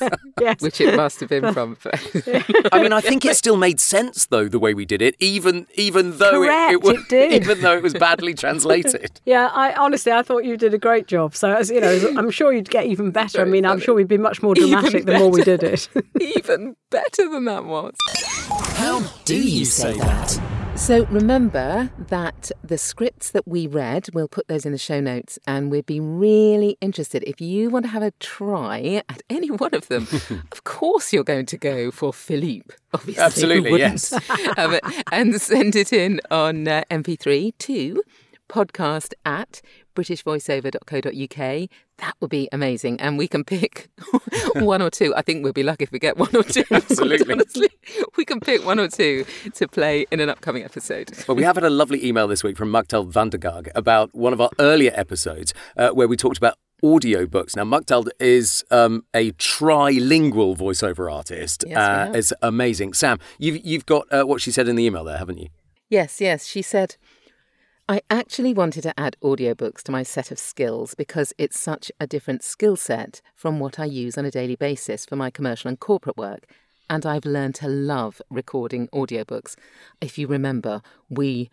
Yes, 0.00 0.10
yes. 0.40 0.60
which 0.60 0.80
it 0.80 0.96
must 0.96 1.20
have 1.20 1.28
been 1.28 1.52
from. 1.54 1.76
I 2.72 2.82
mean, 2.82 2.92
I 2.92 3.00
think 3.00 3.24
it 3.24 3.36
still 3.36 3.56
made 3.56 3.80
sense 3.80 4.26
though 4.26 4.48
the 4.48 4.58
way 4.58 4.74
we 4.74 4.84
did 4.84 5.02
it, 5.02 5.14
even 5.18 5.66
even 5.74 6.18
though 6.18 6.32
Correct, 6.42 6.72
it, 6.72 6.82
was 6.82 6.98
it 6.98 7.08
did. 7.08 7.32
even 7.42 7.60
though 7.60 7.76
it 7.76 7.82
was 7.82 7.94
badly 7.94 8.34
translated. 8.34 9.20
Yeah, 9.24 9.50
I 9.52 9.72
honestly 9.74 10.12
I 10.12 10.22
thought 10.22 10.44
you 10.44 10.56
did 10.56 10.74
a 10.74 10.78
great 10.78 11.06
job. 11.06 11.34
So 11.34 11.52
as 11.52 11.70
you 11.70 11.80
know, 11.80 11.88
as- 11.88 12.04
I'm 12.04 12.30
sure 12.30 12.52
you'd 12.52 12.70
get 12.70 12.86
even 12.86 13.10
better. 13.10 13.40
I 13.42 13.44
mean, 13.44 13.64
I'm 13.66 13.80
sure 13.80 13.94
we'd 13.94 14.08
be 14.08 14.18
much 14.18 14.42
more 14.42 14.54
dramatic 14.54 15.04
the 15.04 15.18
more 15.18 15.30
we 15.30 15.42
did 15.42 15.62
it. 15.62 15.88
Even 16.20 16.76
better 16.90 17.28
than 17.30 17.44
that 17.46 17.64
was. 17.64 17.94
How 18.76 19.00
do 19.24 19.36
you 19.36 19.64
say 19.64 19.98
that? 19.98 20.40
So 20.76 21.06
remember 21.06 21.90
that 22.08 22.50
the 22.62 22.76
scripts 22.76 23.30
that 23.30 23.46
we 23.46 23.66
read, 23.66 24.08
we'll 24.12 24.28
put 24.28 24.48
those 24.48 24.66
in 24.66 24.72
the 24.72 24.78
show 24.78 25.00
notes, 25.00 25.38
and 25.46 25.70
we'd 25.70 25.86
be 25.86 26.00
really 26.00 26.76
interested 26.80 27.22
if 27.26 27.40
you 27.40 27.70
want 27.70 27.86
to 27.86 27.90
have 27.90 28.02
a 28.02 28.10
try 28.20 29.02
at 29.08 29.22
any 29.30 29.50
one 29.50 29.72
of 29.72 29.88
them. 29.88 30.08
of 30.52 30.64
course, 30.64 31.12
you're 31.12 31.24
going 31.24 31.46
to 31.46 31.56
go 31.56 31.90
for 31.90 32.12
Philippe. 32.12 32.74
Obviously, 32.92 33.22
Absolutely, 33.22 33.78
yes. 33.78 34.12
Um, 34.58 34.78
and 35.10 35.40
send 35.40 35.74
it 35.74 35.92
in 35.92 36.20
on 36.30 36.68
uh, 36.68 36.82
MP3 36.90 37.56
to 37.58 38.02
podcast 38.48 39.14
at 39.24 39.62
britishvoiceover.co.uk. 39.94 41.68
That 41.98 42.14
would 42.20 42.30
be 42.30 42.48
amazing. 42.52 43.00
And 43.00 43.16
we 43.16 43.28
can 43.28 43.44
pick 43.44 43.88
one 44.56 44.82
or 44.82 44.90
two. 44.90 45.14
I 45.14 45.22
think 45.22 45.44
we'll 45.44 45.52
be 45.52 45.62
lucky 45.62 45.84
if 45.84 45.92
we 45.92 45.98
get 45.98 46.16
one 46.16 46.34
or 46.34 46.42
two. 46.42 46.64
Absolutely. 46.70 47.32
Honestly, 47.32 47.68
we 48.16 48.24
can 48.24 48.40
pick 48.40 48.64
one 48.64 48.80
or 48.80 48.88
two 48.88 49.24
to 49.54 49.68
play 49.68 50.06
in 50.10 50.20
an 50.20 50.28
upcoming 50.28 50.64
episode. 50.64 51.12
Well, 51.28 51.36
we 51.36 51.44
have 51.44 51.56
had 51.56 51.64
a 51.64 51.70
lovely 51.70 52.04
email 52.04 52.26
this 52.26 52.42
week 52.42 52.56
from 52.56 52.70
Magteld 52.70 53.12
Vandergaard 53.12 53.70
about 53.74 54.14
one 54.14 54.32
of 54.32 54.40
our 54.40 54.50
earlier 54.58 54.92
episodes 54.94 55.54
uh, 55.76 55.90
where 55.90 56.08
we 56.08 56.16
talked 56.16 56.38
about 56.38 56.56
audiobooks. 56.82 57.56
Now, 57.56 57.64
Magteld 57.64 58.08
is 58.20 58.64
um, 58.70 59.04
a 59.14 59.32
trilingual 59.32 60.56
voiceover 60.56 61.12
artist. 61.12 61.64
Yes, 61.66 61.76
uh, 61.78 62.12
it's 62.14 62.32
amazing. 62.42 62.92
Sam, 62.92 63.18
you've, 63.38 63.64
you've 63.64 63.86
got 63.86 64.12
uh, 64.12 64.24
what 64.24 64.42
she 64.42 64.50
said 64.50 64.68
in 64.68 64.76
the 64.76 64.84
email 64.84 65.04
there, 65.04 65.18
haven't 65.18 65.38
you? 65.38 65.48
Yes, 65.88 66.20
yes. 66.20 66.46
She 66.46 66.60
said, 66.60 66.96
I 67.86 68.00
actually 68.08 68.54
wanted 68.54 68.82
to 68.82 68.98
add 68.98 69.16
audiobooks 69.22 69.82
to 69.82 69.92
my 69.92 70.02
set 70.02 70.30
of 70.30 70.38
skills 70.38 70.94
because 70.94 71.34
it's 71.36 71.58
such 71.58 71.92
a 72.00 72.06
different 72.06 72.42
skill 72.42 72.76
set 72.76 73.20
from 73.34 73.60
what 73.60 73.78
I 73.78 73.84
use 73.84 74.16
on 74.16 74.24
a 74.24 74.30
daily 74.30 74.56
basis 74.56 75.04
for 75.04 75.16
my 75.16 75.28
commercial 75.28 75.68
and 75.68 75.78
corporate 75.78 76.16
work. 76.16 76.46
And 76.88 77.04
I've 77.04 77.26
learned 77.26 77.56
to 77.56 77.68
love 77.68 78.22
recording 78.30 78.88
audiobooks. 78.88 79.56
If 80.00 80.16
you 80.16 80.26
remember, 80.26 80.80
we 81.10 81.50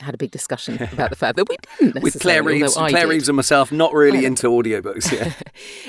had 0.00 0.12
a 0.12 0.18
big 0.18 0.32
discussion 0.32 0.82
about 0.92 1.08
the 1.08 1.16
fact 1.16 1.36
that 1.36 1.48
we 1.48 1.56
didn't 1.78 2.02
With 2.02 2.20
Claire 2.20 2.42
Reeves, 2.42 2.74
Claire. 2.74 3.08
Reeves 3.08 3.30
and 3.30 3.36
myself, 3.36 3.72
not 3.72 3.94
really 3.94 4.26
into 4.26 4.48
audiobooks. 4.48 5.10
Yeah. 5.10 5.32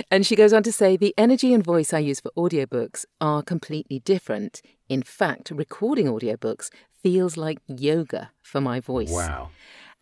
And 0.09 0.25
she 0.25 0.35
goes 0.35 0.53
on 0.53 0.63
to 0.63 0.71
say 0.71 0.95
the 0.95 1.13
energy 1.17 1.53
and 1.53 1.63
voice 1.63 1.93
I 1.93 1.99
use 1.99 2.21
for 2.21 2.31
audiobooks 2.37 3.05
are 3.19 3.41
completely 3.43 3.99
different. 3.99 4.61
In 4.87 5.03
fact, 5.03 5.51
recording 5.51 6.07
audiobooks 6.07 6.69
feels 7.01 7.37
like 7.37 7.59
yoga 7.67 8.31
for 8.41 8.61
my 8.61 8.79
voice. 8.79 9.11
wow. 9.11 9.49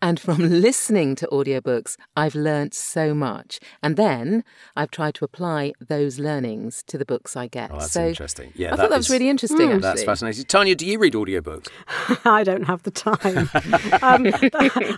And 0.02 0.18
from 0.18 0.38
listening 0.48 1.14
to 1.16 1.26
audiobooks, 1.28 1.96
I've 2.16 2.34
learnt 2.34 2.74
so 2.74 3.14
much. 3.14 3.60
And 3.82 3.96
then 3.96 4.44
I've 4.76 4.90
tried 4.90 5.14
to 5.16 5.24
apply 5.24 5.72
those 5.80 6.18
learnings 6.18 6.82
to 6.86 6.96
the 6.96 7.04
books 7.04 7.36
I 7.36 7.46
get. 7.46 7.70
Oh, 7.70 7.78
that's 7.78 7.92
so 7.92 8.08
interesting. 8.08 8.52
Yeah, 8.54 8.72
I 8.72 8.76
thought 8.76 8.90
that 8.90 8.96
was 8.96 9.06
is- 9.06 9.10
really 9.10 9.28
interesting, 9.28 9.60
actually. 9.60 9.80
That's 9.80 10.04
fascinating. 10.04 10.44
Tanya, 10.44 10.74
do 10.74 10.86
you 10.86 10.98
read 10.98 11.14
audiobooks? 11.14 11.68
I 12.24 12.44
don't 12.44 12.64
have 12.64 12.82
the 12.82 12.90
time. 12.90 13.50
um, 14.02 14.26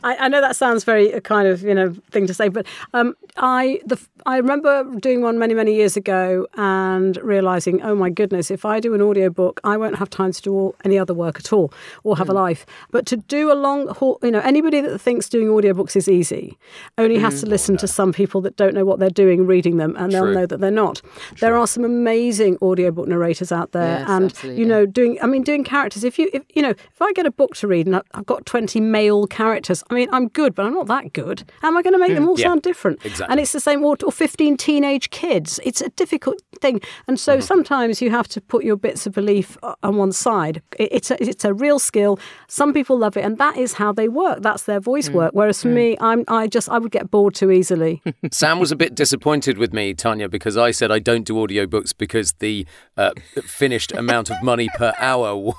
I, 0.04 0.16
I 0.20 0.28
know 0.28 0.40
that 0.40 0.56
sounds 0.56 0.84
very 0.84 1.12
uh, 1.12 1.20
kind 1.20 1.48
of 1.48 1.62
you 1.62 1.74
know 1.74 1.94
thing 2.10 2.26
to 2.26 2.34
say, 2.34 2.48
but 2.48 2.66
um, 2.94 3.14
I 3.36 3.80
the 3.86 4.00
I 4.26 4.36
remember 4.36 4.84
doing 5.00 5.22
one 5.22 5.38
many 5.38 5.54
many 5.54 5.74
years 5.74 5.96
ago 5.96 6.46
and 6.54 7.16
realizing, 7.18 7.82
oh 7.82 7.94
my 7.94 8.10
goodness, 8.10 8.50
if 8.50 8.64
I 8.64 8.80
do 8.80 8.94
an 8.94 9.02
audiobook, 9.02 9.60
I 9.64 9.76
won't 9.76 9.96
have 9.96 10.10
time 10.10 10.32
to 10.32 10.42
do 10.42 10.52
all, 10.54 10.74
any 10.84 10.98
other 10.98 11.14
work 11.14 11.38
at 11.38 11.52
all 11.52 11.72
or 12.04 12.16
have 12.16 12.28
a 12.28 12.32
life. 12.32 12.66
But 12.90 13.06
to 13.06 13.16
do 13.16 13.50
a 13.50 13.54
long 13.54 13.88
haul, 13.88 14.18
you 14.22 14.30
know, 14.30 14.40
anybody 14.40 14.80
that 14.80 14.91
thinks 14.98 15.28
doing 15.28 15.48
audiobooks 15.48 15.96
is 15.96 16.09
easy 16.09 16.59
only 16.98 17.18
has 17.18 17.40
to 17.40 17.46
mm. 17.46 17.50
listen 17.50 17.76
to 17.76 17.88
some 17.88 18.12
people 18.12 18.40
that 18.40 18.57
don't 18.57 18.74
know 18.74 18.85
what 18.85 18.98
they're 18.98 19.11
doing 19.11 19.46
reading 19.46 19.76
them, 19.76 19.94
and 19.96 20.12
they'll 20.12 20.24
True. 20.24 20.35
know 20.35 20.46
that 20.46 20.61
they're 20.61 20.70
not. 20.70 21.00
There 21.40 21.57
are 21.57 21.66
some 21.66 21.85
amazing 21.85 22.59
audiobook 22.62 23.09
narrators 23.09 23.52
out 23.52 23.72
there, 23.72 24.00
Yes, 24.00 24.09
and 24.09 24.24
absolutely. 24.26 24.62
you 24.62 24.68
know, 24.68 24.87
doing 24.87 25.18
I 25.22 25.26
mean, 25.26 25.42
doing 25.42 25.64
characters. 25.64 26.05
If 26.05 26.18
you 26.18 26.28
if 26.33 26.42
you 26.55 26.62
know, 26.62 26.70
if 26.70 27.02
I 27.02 27.12
get 27.12 27.26
a 27.26 27.31
book 27.31 27.55
to 27.57 27.68
read 27.68 27.87
and 27.87 28.00
I've 28.12 28.26
got 28.26 28.46
twenty 28.46 28.81
male 28.81 29.26
characters, 29.26 29.83
I 29.90 29.94
mean, 29.94 30.09
I'm 30.12 30.28
good, 30.28 30.55
but 30.55 30.66
I'm 30.66 30.74
not 30.74 30.87
that 30.87 31.12
good. 31.12 31.44
How 31.61 31.68
am 31.68 31.76
I 31.76 31.83
going 31.83 31.92
to 31.94 31.98
make 31.98 32.14
them 32.14 32.24
mm, 32.24 32.28
all 32.28 32.38
Yeah, 32.38 32.48
sound 32.48 32.62
different? 32.62 33.05
exactly. 33.05 33.33
And 33.33 33.40
it's 33.40 33.52
the 33.52 33.61
same, 33.61 33.85
or, 33.85 33.96
or 34.05 34.12
fifteen 34.12 34.57
teenage 34.57 35.11
kids. 35.11 35.61
It's 35.64 35.81
a 35.81 35.88
difficult 35.90 36.42
thing, 36.61 36.81
and 37.07 37.18
so 37.18 37.35
mm-hmm. 37.35 37.42
sometimes 37.42 38.02
you 38.02 38.11
have 38.11 38.28
to 38.28 38.40
put 38.40 38.64
your 38.64 38.76
bits 38.76 39.07
of 39.07 39.14
belief 39.14 39.57
uh, 39.62 39.74
on 39.83 39.96
one 39.96 40.12
side. 40.12 40.62
It, 40.78 40.88
it's 40.92 41.11
a, 41.11 41.22
it's 41.22 41.44
a 41.44 41.55
real 41.55 41.78
skill. 41.78 42.18
Some 42.48 42.72
people 42.72 42.98
love 42.98 43.16
it, 43.16 43.24
and 43.24 43.38
that 43.38 43.57
is 43.57 43.74
how 43.74 43.92
they 43.92 44.09
work. 44.09 44.42
That's 44.42 44.64
their 44.64 44.81
voice 44.83 45.09
work. 45.11 45.31
Whereas 45.35 45.62
for 45.62 45.68
me, 45.68 45.97
I'm 46.01 46.25
I 46.29 46.47
just 46.47 46.68
I 46.68 46.79
would 46.79 46.92
get 46.92 47.11
bored 47.11 47.35
too 47.35 47.51
easily. 47.51 48.03
Sam 48.31 48.59
was 48.59 48.71
a 48.73 48.77
bit 48.77 48.95
disappointed 48.95 49.57
with 49.59 49.73
me, 49.73 49.95
Tanya, 49.95 50.29
because 50.29 50.57
I 50.57 50.71
said 50.73 50.90
I 50.90 50.99
don't 50.99 51.25
do 51.25 51.35
audiobooks 51.35 51.92
because 51.97 52.33
the 52.40 52.66
uh, 52.97 53.12
finished 53.45 53.92
amount 53.92 54.31
of 54.31 54.42
money 54.42 54.68
per 54.77 54.92
hour 54.99 55.37
was 55.37 55.55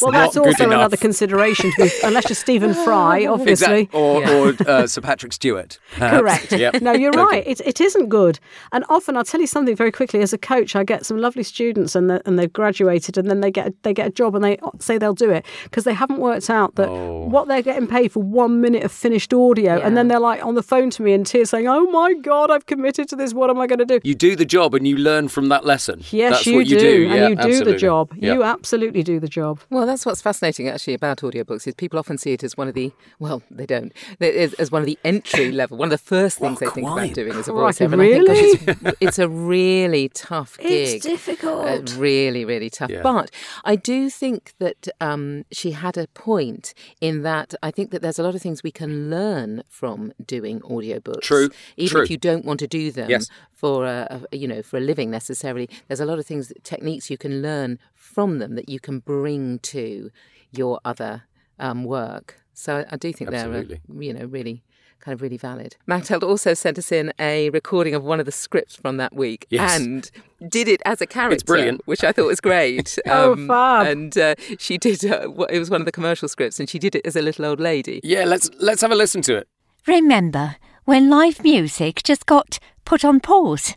Well, 0.00 0.12
not 0.12 0.12
that's 0.12 0.36
also 0.36 0.64
enough. 0.64 0.74
another 0.76 0.96
consideration, 0.96 1.70
to 1.76 1.84
be, 1.84 1.90
unless 2.04 2.28
you're 2.28 2.36
Stephen 2.36 2.72
Fry, 2.74 3.26
obviously. 3.26 3.82
Exact- 3.82 3.94
or 3.94 4.26
or 4.30 4.54
uh, 4.66 4.86
Sir 4.86 5.00
Patrick 5.00 5.32
Stewart. 5.32 5.78
perhaps. 5.92 6.20
Correct. 6.20 6.52
Yep. 6.52 6.82
No, 6.82 6.92
you're 6.92 7.10
Okay. 7.10 7.18
right. 7.22 7.46
It, 7.46 7.60
it 7.64 7.80
isn't 7.80 8.08
good. 8.08 8.38
And 8.72 8.84
often, 8.88 9.16
I'll 9.16 9.24
tell 9.24 9.40
you 9.40 9.46
something 9.46 9.74
very 9.76 9.92
quickly. 9.92 10.20
As 10.22 10.32
a 10.32 10.38
coach, 10.38 10.76
I 10.76 10.84
get 10.84 11.04
some 11.06 11.18
lovely 11.18 11.42
students, 11.42 11.94
and 11.94 12.08
they 12.10 12.20
and 12.26 12.38
they've 12.38 12.52
graduated, 12.52 13.18
and 13.18 13.28
then 13.30 13.40
they 13.40 13.50
get 13.50 13.74
they 13.82 13.92
get 13.94 14.06
a 14.06 14.10
job, 14.10 14.34
and 14.34 14.44
they 14.44 14.58
say 14.78 14.98
they'll 14.98 15.14
do 15.14 15.30
it 15.30 15.44
because 15.64 15.84
they 15.84 15.94
haven't 15.94 16.18
worked 16.18 16.48
out 16.50 16.74
that 16.76 16.88
Oh. 16.88 17.26
what 17.26 17.48
they're 17.48 17.62
getting 17.62 17.86
paid 17.86 18.12
for 18.12 18.22
one 18.22 18.59
minute 18.60 18.84
of 18.84 18.92
finished 18.92 19.32
audio, 19.32 19.78
and 19.80 19.96
then 19.96 20.08
they're 20.08 20.20
like 20.20 20.44
on 20.44 20.54
the 20.54 20.62
phone 20.62 20.90
to 20.90 21.02
me 21.02 21.12
in 21.12 21.24
tears, 21.24 21.50
saying, 21.50 21.66
"Oh 21.68 21.90
my 21.90 22.14
God, 22.14 22.50
I've 22.50 22.66
committed 22.66 23.08
to 23.10 23.16
this. 23.16 23.32
What 23.34 23.50
am 23.50 23.58
I 23.60 23.66
going 23.66 23.78
to 23.80 23.84
do?" 23.84 24.00
You 24.02 24.14
do 24.14 24.36
the 24.36 24.44
job 24.44 24.74
and 24.74 24.86
you 24.86 24.96
learn 24.96 25.28
from 25.28 25.48
that 25.48 25.64
lesson. 25.64 26.02
Yes, 26.10 26.32
That's 26.32 26.46
you, 26.46 26.56
what 26.56 26.66
you 26.66 26.78
do, 26.78 26.96
do. 27.04 27.10
and 27.10 27.14
Yeah, 27.14 27.28
you 27.28 27.34
do 27.36 27.42
absolutely. 27.42 27.72
the 27.72 27.78
job. 27.78 28.12
Yeah. 28.16 28.32
You 28.34 28.42
absolutely 28.42 29.02
do 29.02 29.20
the 29.20 29.28
job. 29.28 29.60
Well, 29.70 29.86
that's 29.86 30.04
what's 30.06 30.22
fascinating 30.22 30.68
actually 30.68 30.94
about 30.94 31.18
audiobooks 31.18 31.66
is 31.66 31.74
people 31.74 31.98
often 31.98 32.18
see 32.18 32.32
it 32.32 32.42
as 32.44 32.56
one 32.56 32.68
of 32.68 32.74
the 32.74 32.92
well, 33.18 33.42
they 33.50 33.66
don't 33.66 33.92
as, 34.20 34.54
as 34.54 34.70
one 34.70 34.82
of 34.82 34.86
the 34.86 34.98
entry 35.04 35.52
level, 35.52 35.76
one 35.78 35.86
of 35.86 35.90
the 35.90 35.98
first 35.98 36.38
things 36.38 36.58
they 36.58 36.66
think 36.66 36.86
about 36.86 37.12
doing 37.14 37.32
as 37.32 37.48
a 37.48 37.52
Crikey, 37.52 37.84
voiceover. 37.84 37.92
And 37.92 38.02
I 38.02 38.08
think, 38.10 38.26
gosh, 38.26 38.36
really? 38.36 38.88
it's, 38.90 38.96
it's 39.00 39.18
a 39.18 39.28
really 39.28 40.08
tough 40.10 40.58
gig. 40.62 40.96
It's 40.96 41.04
difficult. 41.06 41.66
Uh, 41.66 41.82
really, 41.98 42.44
really 42.44 42.70
tough. 42.70 42.90
Yeah. 42.90 43.02
But 43.02 43.30
I 43.64 43.76
do 43.76 44.10
think 44.10 44.54
that 44.58 44.88
um, 45.00 45.44
she 45.52 45.72
had 45.72 45.96
a 45.96 46.06
point 46.08 46.74
in 47.00 47.22
that 47.22 47.54
I 47.62 47.70
think 47.70 47.90
that 47.92 48.02
there's 48.02 48.18
a 48.18 48.22
lot 48.22 48.34
of 48.34 48.42
things 48.42 48.49
we 48.62 48.70
can 48.80 49.10
learn 49.10 49.62
from 49.68 50.12
doing 50.24 50.60
audiobooks. 50.60 51.22
True, 51.22 51.48
Even 51.76 51.90
true. 51.94 52.02
if 52.02 52.10
you 52.10 52.16
don't 52.18 52.44
want 52.44 52.58
to 52.60 52.66
do 52.66 52.90
them 52.90 53.08
Yes. 53.10 53.28
for 53.52 53.86
a, 53.86 54.20
a 54.32 54.36
you 54.36 54.48
know 54.48 54.62
for 54.62 54.76
a 54.76 54.80
living 54.80 55.10
necessarily, 55.10 55.68
there's 55.86 56.00
a 56.00 56.06
lot 56.06 56.18
of 56.18 56.26
things 56.26 56.52
techniques 56.62 57.10
you 57.10 57.18
can 57.18 57.42
learn 57.42 57.78
from 57.94 58.38
them 58.40 58.54
that 58.56 58.68
you 58.68 58.80
can 58.80 58.98
bring 59.00 59.58
to 59.74 60.10
your 60.52 60.80
other 60.84 61.22
um, 61.58 61.84
work. 61.84 62.26
So 62.54 62.78
I, 62.78 62.94
I 62.94 62.96
do 62.96 63.12
think 63.12 63.32
Absolutely. 63.32 63.80
they're 63.88 63.96
uh, 63.96 64.00
you 64.06 64.12
know 64.14 64.24
really 64.26 64.62
kind 65.00 65.12
of 65.14 65.22
really 65.22 65.36
valid. 65.36 65.76
Magteld 65.88 66.22
also 66.22 66.54
sent 66.54 66.78
us 66.78 66.92
in 66.92 67.12
a 67.18 67.50
recording 67.50 67.94
of 67.94 68.04
one 68.04 68.20
of 68.20 68.26
the 68.26 68.32
scripts 68.32 68.76
from 68.76 68.96
that 68.98 69.14
week 69.14 69.46
Yes. 69.50 69.78
and 69.80 70.10
did 70.48 70.68
it 70.68 70.80
as 70.84 71.00
a 71.00 71.06
character, 71.06 71.34
It's 71.34 71.42
brilliant. 71.42 71.80
which 71.86 72.04
I 72.04 72.12
thought 72.12 72.26
was 72.26 72.40
great. 72.40 72.98
Oh, 73.06 73.32
Um, 73.32 73.46
fab. 73.48 73.86
And 73.86 74.16
uh, 74.18 74.34
she 74.58 74.78
did. 74.78 75.04
Uh, 75.04 75.30
it 75.50 75.58
was 75.58 75.70
one 75.70 75.80
of 75.80 75.84
the 75.86 75.92
commercial 75.92 76.28
scripts, 76.28 76.60
and 76.60 76.68
she 76.68 76.78
did 76.78 76.94
it 76.94 77.04
as 77.06 77.16
a 77.16 77.22
little 77.22 77.44
old 77.46 77.60
lady. 77.60 78.00
Yeah, 78.04 78.24
let's 78.24 78.50
let's 78.58 78.80
have 78.82 78.92
a 78.92 78.94
listen 78.94 79.22
to 79.22 79.36
it. 79.36 79.48
Remember 79.86 80.56
when 80.84 81.08
live 81.10 81.42
music 81.42 82.02
just 82.04 82.26
got 82.26 82.58
put 82.84 83.04
on 83.04 83.20
pause? 83.20 83.76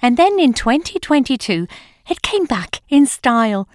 And 0.00 0.16
then 0.16 0.40
in 0.40 0.52
2022, 0.52 1.66
it 2.10 2.22
came 2.22 2.44
back 2.46 2.80
in 2.88 3.06
style. 3.06 3.68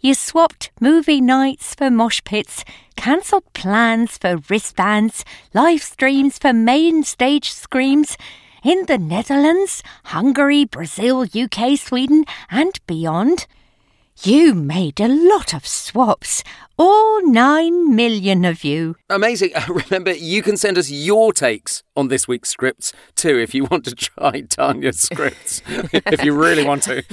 You 0.00 0.14
swapped 0.14 0.70
movie 0.80 1.20
nights 1.20 1.74
for 1.74 1.90
mosh 1.90 2.20
pits, 2.24 2.64
cancelled 2.96 3.52
plans 3.52 4.18
for 4.18 4.38
wristbands, 4.48 5.24
live 5.54 5.82
streams 5.82 6.38
for 6.38 6.52
main 6.52 7.02
stage 7.04 7.52
screams. 7.52 8.16
In 8.64 8.86
the 8.86 8.98
Netherlands, 8.98 9.82
Hungary, 10.04 10.64
Brazil, 10.64 11.26
UK, 11.34 11.78
Sweden, 11.78 12.24
and 12.50 12.78
beyond. 12.86 13.46
You 14.22 14.54
made 14.54 15.00
a 15.00 15.08
lot 15.08 15.52
of 15.52 15.66
swaps, 15.66 16.44
all 16.82 17.24
nine 17.28 17.94
million 17.94 18.44
of 18.44 18.64
you. 18.64 18.96
Amazing. 19.08 19.52
Remember, 19.68 20.12
you 20.12 20.42
can 20.42 20.56
send 20.56 20.76
us 20.76 20.90
your 20.90 21.32
takes 21.32 21.84
on 21.94 22.08
this 22.08 22.26
week's 22.26 22.48
scripts 22.48 22.92
too 23.14 23.38
if 23.38 23.54
you 23.54 23.64
want 23.70 23.84
to 23.84 23.94
try 23.94 24.40
Tanya's 24.48 24.98
scripts, 24.98 25.62
if 25.66 26.24
you 26.24 26.34
really 26.34 26.64
want 26.64 26.82
to. 26.84 27.04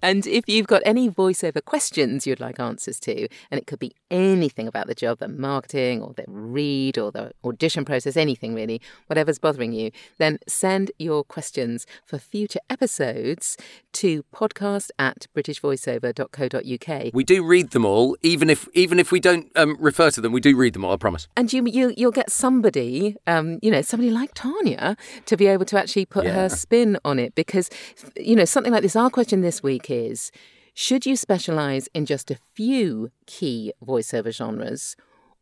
And 0.00 0.26
if 0.26 0.48
you've 0.48 0.68
got 0.68 0.82
any 0.84 1.10
voiceover 1.10 1.64
questions 1.64 2.26
you'd 2.26 2.38
like 2.38 2.60
answers 2.60 3.00
to, 3.00 3.26
and 3.50 3.58
it 3.58 3.66
could 3.66 3.80
be 3.80 3.92
anything 4.10 4.68
about 4.68 4.86
the 4.86 4.94
job, 4.94 5.18
the 5.18 5.28
marketing 5.28 6.00
or 6.00 6.12
the 6.14 6.24
read 6.28 6.98
or 6.98 7.10
the 7.10 7.32
audition 7.44 7.84
process, 7.84 8.16
anything 8.16 8.54
really, 8.54 8.80
whatever's 9.08 9.40
bothering 9.40 9.72
you, 9.72 9.90
then 10.18 10.38
send 10.46 10.92
your 10.98 11.24
questions 11.24 11.84
for 12.06 12.18
future 12.18 12.60
episodes 12.70 13.56
to 13.92 14.22
podcast 14.32 14.90
at 14.98 15.26
britishvoiceover.co.uk. 15.36 17.10
We 17.12 17.24
do 17.24 17.44
read 17.44 17.70
them 17.70 17.84
all, 17.84 18.16
even 18.22 18.50
if 18.50 18.67
even 18.74 18.98
if 18.98 19.10
we 19.12 19.20
don't 19.20 19.50
um, 19.56 19.76
refer 19.80 20.10
to 20.10 20.20
them. 20.20 20.32
We 20.32 20.40
do 20.40 20.56
read 20.56 20.72
them 20.74 20.84
all. 20.84 20.92
I 20.92 20.96
promise. 20.96 21.28
And 21.36 21.52
you, 21.52 21.64
you 21.66 21.94
you'll 21.96 22.10
get 22.12 22.30
somebody, 22.30 23.16
um, 23.26 23.58
you 23.62 23.70
know, 23.70 23.82
somebody 23.82 24.10
like 24.10 24.30
Tanya 24.34 24.96
to 25.26 25.36
be 25.36 25.46
able 25.46 25.64
to 25.66 25.78
actually 25.78 26.06
put 26.06 26.24
Yeah. 26.24 26.32
her 26.34 26.48
spin 26.48 26.98
on 27.04 27.18
it 27.18 27.34
because, 27.34 27.70
you 28.16 28.36
know, 28.36 28.44
something 28.44 28.72
like 28.72 28.82
this. 28.82 28.96
Our 28.96 29.10
question 29.10 29.40
this 29.42 29.62
week 29.62 29.90
is: 29.90 30.30
Should 30.74 31.06
you 31.06 31.16
specialise 31.16 31.88
in 31.94 32.06
just 32.06 32.30
a 32.30 32.36
few 32.54 33.10
key 33.26 33.72
voiceover 33.84 34.32
genres, 34.32 34.96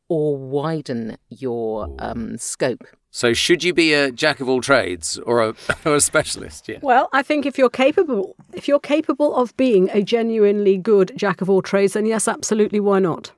or 0.09 0.37
widen 0.37 1.17
your 1.29 1.95
um, 1.99 2.39
scope? 2.39 2.85
So, 3.11 3.33
should 3.33 3.65
you 3.65 3.73
be 3.73 3.95
a 3.95 4.13
jack 4.13 4.41
of 4.41 4.49
all 4.49 4.61
trades 4.61 5.19
or 5.19 5.43
a, 5.43 5.55
or 5.87 5.95
a 5.95 6.01
specialist? 6.01 6.69
Yeah. 6.69 6.79
Well, 6.83 7.09
I 7.13 7.23
think 7.23 7.47
if 7.47 7.57
you're 7.57 7.71
capable, 7.71 8.37
if 8.53 8.69
you're 8.69 8.79
capable 8.79 9.35
of 9.35 9.57
being 9.57 9.89
a 9.91 10.03
genuinely 10.03 10.77
good 10.77 11.13
jack 11.17 11.41
of 11.41 11.49
all 11.49 11.63
trades, 11.63 11.95
then 11.95 12.05
yes, 12.05 12.29
absolutely, 12.29 12.81
why 12.81 12.99
not? 12.99 13.33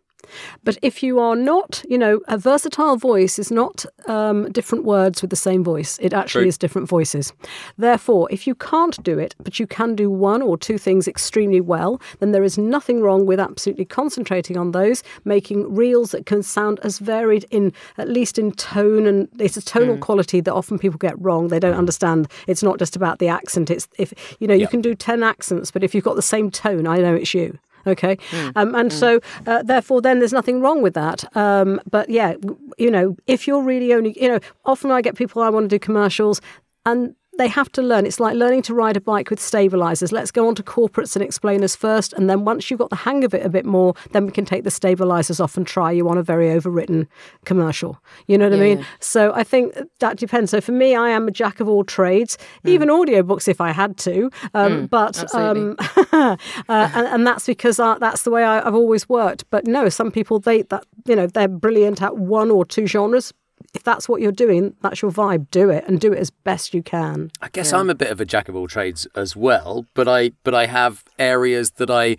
But 0.65 0.79
if 0.83 1.03
you 1.03 1.19
are 1.21 1.37
not, 1.37 1.85
you 1.89 1.99
know, 1.99 2.21
a 2.29 2.39
versatile 2.39 2.97
voice 2.97 3.39
is 3.39 3.51
not 3.51 3.85
um, 4.07 4.51
different 4.53 4.85
words 4.85 5.23
with 5.23 5.31
the 5.31 5.37
same 5.37 5.65
voice. 5.65 5.99
It 6.01 6.13
actually 6.13 6.43
True. 6.43 6.49
is 6.49 6.59
different 6.59 6.89
voices. 6.89 7.33
Therefore, 7.77 8.29
if 8.31 8.47
you 8.47 8.55
can't 8.55 9.03
do 9.03 9.19
it, 9.19 9.35
but 9.43 9.59
you 9.59 9.67
can 9.67 9.95
do 9.95 10.11
one 10.11 10.43
or 10.43 10.57
two 10.57 10.79
things 10.79 11.09
extremely 11.09 11.61
well, 11.61 12.01
then 12.21 12.33
there 12.33 12.45
is 12.45 12.59
nothing 12.59 13.01
wrong 13.01 13.27
with 13.27 13.41
absolutely 13.41 13.85
concentrating 13.85 14.57
on 14.57 14.73
those, 14.73 15.03
making 15.25 15.75
reels 15.75 16.11
that 16.13 16.27
can 16.27 16.43
sound 16.43 16.81
as 16.83 16.99
varied 16.99 17.47
in, 17.51 17.73
at 17.97 18.09
least 18.09 18.39
in 18.39 18.53
tone, 18.53 19.07
and 19.07 19.29
it's 19.39 19.57
a 19.57 19.63
tonal 19.63 19.99
quality 19.99 20.41
that 20.41 20.53
often 20.53 20.79
people 20.79 20.99
get 20.99 21.19
wrong. 21.21 21.49
They 21.49 21.61
don't 21.61 21.75
understand. 21.75 22.29
It's 22.47 22.63
not 22.63 22.79
just 22.79 22.97
about 22.97 23.19
the 23.19 23.29
accent. 23.29 23.71
It's 23.71 23.89
if 23.99 24.13
you 24.41 24.47
know 24.47 24.55
you 24.55 24.69
can 24.69 24.81
do 24.81 24.95
ten 24.95 25.23
accents, 25.23 25.71
but 25.71 25.83
if 25.85 25.95
you've 25.95 26.05
got 26.05 26.17
the 26.17 26.23
same 26.23 26.51
tone, 26.51 26.87
I 26.87 26.99
know 26.99 27.15
it's 27.15 27.35
you. 27.35 27.59
Okay, 27.89 28.19
um, 28.57 28.75
and 28.75 28.93
so 28.93 29.21
uh, 29.47 29.63
therefore, 29.63 30.01
then 30.03 30.19
there's 30.19 30.33
nothing 30.33 30.61
wrong 30.61 30.83
with 30.83 30.95
that. 30.95 31.25
Um, 31.37 31.81
but 31.91 32.09
yeah, 32.11 32.35
you 32.77 32.91
know, 32.91 33.17
if 33.27 33.47
you're 33.47 33.63
really 33.63 33.93
only, 33.95 34.21
you 34.21 34.29
know, 34.29 34.41
often 34.65 34.91
I 34.91 35.01
get 35.03 35.17
people 35.17 35.43
I 35.43 35.51
want 35.51 35.65
to 35.65 35.69
do 35.69 35.79
commercials, 35.79 36.41
and 36.85 37.15
they 37.39 37.49
have 37.49 37.71
to 37.73 37.83
learn. 37.83 38.05
It's 38.05 38.21
like 38.21 38.35
learning 38.35 38.63
to 38.63 38.75
ride 38.75 38.97
a 38.97 39.01
bike 39.01 39.31
with 39.31 39.41
stabilizers. 39.41 40.13
Let's 40.13 40.31
go 40.31 40.47
on 40.49 40.55
to 40.57 40.63
corporates 40.63 41.17
and 41.17 41.25
explainers 41.25 41.75
first, 41.75 42.13
and 42.13 42.29
then 42.29 42.45
once 42.45 42.71
you've 42.71 42.79
got 42.79 42.91
the 42.91 42.97
hang 42.97 43.25
of 43.25 43.33
it 43.33 43.47
a 43.47 43.49
bit 43.49 43.65
more, 43.65 43.95
then 44.13 44.27
we 44.27 44.33
can 44.33 44.45
take 44.45 44.65
the 44.65 44.71
stabilizers 44.71 45.41
off 45.41 45.57
and 45.57 45.67
try 45.67 45.91
you 45.91 46.09
on 46.09 46.19
a 46.19 46.23
very 46.23 46.49
overwritten 46.49 47.07
commercial. 47.45 47.99
You 48.27 48.37
know 48.39 48.49
what 48.51 48.59
I 48.59 48.61
mean? 48.61 48.87
So 49.01 49.33
I 49.35 49.45
think 49.45 49.75
that 50.01 50.17
depends. 50.19 50.51
So 50.51 50.61
for 50.61 50.73
me, 50.73 50.95
I 50.95 51.09
am 51.11 51.29
a 51.29 51.31
jack 51.31 51.61
of 51.61 51.69
all 51.69 51.85
trades, 51.85 52.37
even 52.65 52.89
audiobooks 52.89 53.49
if 53.49 53.61
I 53.61 53.71
had 53.71 53.97
to. 53.99 54.31
Um, 54.55 54.87
but 54.87 55.33
um, 55.35 55.77
uh, 56.13 56.37
and, 56.69 57.07
and 57.07 57.27
that's 57.27 57.47
because 57.47 57.79
I, 57.79 57.99
that's 57.99 58.23
the 58.23 58.31
way 58.31 58.45
I, 58.45 58.67
I've 58.67 58.75
always 58.75 59.09
worked. 59.09 59.45
But 59.51 59.67
no, 59.67 59.89
some 59.89 60.11
people 60.11 60.41
they 60.41 60.63
that 60.63 60.85
you 61.07 61.15
know 61.15 61.27
they're 61.29 61.49
brilliant 61.49 62.03
at 62.03 62.17
one 62.17 62.51
or 62.51 62.65
two 62.65 62.87
genres. 62.87 63.33
If 63.75 63.83
that's 63.83 64.09
what 64.09 64.21
you're 64.23 64.33
doing, 64.33 64.75
that's 64.83 65.03
your 65.03 65.11
vibe. 65.11 65.51
Do 65.51 65.69
it 65.71 65.85
and 65.87 66.01
do 66.01 66.13
it 66.13 66.19
as 66.19 66.31
best 66.31 66.73
you 66.75 66.83
can. 66.83 67.31
I 67.43 67.49
guess 67.49 67.73
I'm 67.73 67.91
a 67.91 67.95
bit 67.95 68.11
of 68.11 68.21
a 68.21 68.25
jack 68.25 68.49
of 68.49 68.57
all 68.57 68.67
trades 68.67 69.07
as 69.15 69.37
well, 69.37 69.85
but 69.95 70.09
I 70.09 70.33
but 70.43 70.55
I 70.55 70.67
have 70.67 71.05
areas 71.19 71.73
that 71.73 71.91
I 71.91 72.17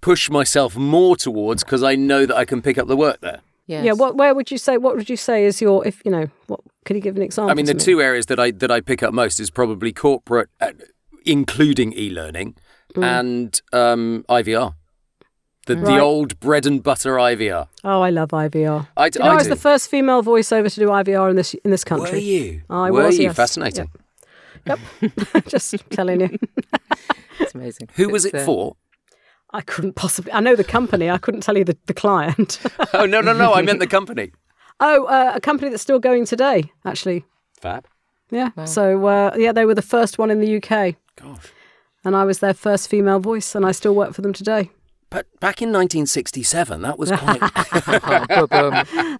push 0.00 0.30
myself 0.30 0.76
more 0.76 1.16
towards 1.16 1.64
because 1.64 1.82
I 1.82 1.96
know 1.96 2.26
that 2.26 2.36
I 2.36 2.44
can 2.44 2.62
pick 2.62 2.78
up 2.78 2.86
the 2.86 2.96
work 2.96 3.20
there. 3.20 3.40
Yes. 3.66 3.84
Yeah. 3.84 3.92
What? 3.92 4.16
Where 4.16 4.34
would 4.34 4.50
you 4.50 4.56
say? 4.58 4.78
What 4.78 4.96
would 4.96 5.10
you 5.10 5.16
say 5.16 5.44
is 5.44 5.60
your? 5.60 5.86
If 5.86 6.00
you 6.04 6.10
know, 6.10 6.28
what? 6.46 6.60
Could 6.84 6.96
you 6.96 7.02
give 7.02 7.16
an 7.16 7.22
example? 7.22 7.50
I 7.50 7.54
mean, 7.54 7.66
the 7.66 7.74
me? 7.74 7.80
two 7.80 8.00
areas 8.00 8.26
that 8.26 8.38
I 8.38 8.52
that 8.52 8.70
I 8.70 8.80
pick 8.80 9.02
up 9.02 9.12
most 9.12 9.40
is 9.40 9.50
probably 9.50 9.92
corporate, 9.92 10.48
uh, 10.60 10.70
including 11.26 11.92
e-learning, 11.92 12.54
Mm. 12.94 13.04
and 13.04 13.60
um, 13.74 14.24
IVR. 14.30 14.72
The, 15.68 15.74
the 15.74 15.98
old 15.98 16.40
bread 16.40 16.64
and 16.64 16.82
butter 16.82 17.16
IVR. 17.16 17.68
Oh, 17.84 18.00
I 18.00 18.08
love 18.08 18.30
IVR. 18.30 18.88
I, 18.96 19.06
you 19.06 19.10
know, 19.18 19.26
I, 19.26 19.32
I 19.32 19.34
was 19.34 19.42
do. 19.42 19.50
the 19.50 19.56
first 19.56 19.90
female 19.90 20.22
voiceover 20.22 20.72
to 20.72 20.80
do 20.80 20.88
IVR 20.88 21.28
in 21.28 21.36
this 21.36 21.52
in 21.52 21.70
this 21.70 21.84
country. 21.84 22.10
Were 22.12 22.16
you? 22.16 22.62
I 22.70 22.90
Were 22.90 23.04
was, 23.04 23.18
you? 23.18 23.24
yes. 23.24 23.36
Fascinating. 23.36 23.90
Just 25.46 25.74
telling 25.90 26.22
you. 26.22 26.38
it's 27.38 27.54
amazing. 27.54 27.90
Who 27.96 28.08
was 28.08 28.24
it 28.24 28.34
uh, 28.34 28.44
for? 28.46 28.76
I 29.50 29.60
couldn't 29.60 29.92
possibly. 29.92 30.32
I 30.32 30.40
know 30.40 30.56
the 30.56 30.64
company. 30.64 31.10
I 31.10 31.18
couldn't 31.18 31.42
tell 31.42 31.58
you 31.58 31.64
the, 31.64 31.76
the 31.84 31.92
client. 31.92 32.60
oh 32.94 33.04
no 33.04 33.20
no 33.20 33.34
no! 33.34 33.52
I 33.52 33.60
meant 33.60 33.78
the 33.78 33.86
company. 33.86 34.32
oh, 34.80 35.04
uh, 35.04 35.32
a 35.34 35.40
company 35.40 35.70
that's 35.70 35.82
still 35.82 35.98
going 35.98 36.24
today, 36.24 36.72
actually. 36.86 37.26
Fab. 37.60 37.86
Yeah. 38.30 38.52
So 38.64 39.06
uh, 39.06 39.34
yeah, 39.36 39.52
they 39.52 39.66
were 39.66 39.74
the 39.74 39.82
first 39.82 40.16
one 40.16 40.30
in 40.30 40.40
the 40.40 40.56
UK, 40.56 40.96
Gosh. 41.16 41.52
and 42.06 42.16
I 42.16 42.24
was 42.24 42.38
their 42.38 42.54
first 42.54 42.88
female 42.88 43.20
voice, 43.20 43.54
and 43.54 43.66
I 43.66 43.72
still 43.72 43.94
work 43.94 44.14
for 44.14 44.22
them 44.22 44.32
today. 44.32 44.70
But 45.10 45.26
back 45.40 45.62
in 45.62 45.68
1967, 45.72 46.82
that 46.82 46.98
was 46.98 47.10
quite. 47.10 47.40
Boom, 48.28 48.46
boom. 48.46 48.72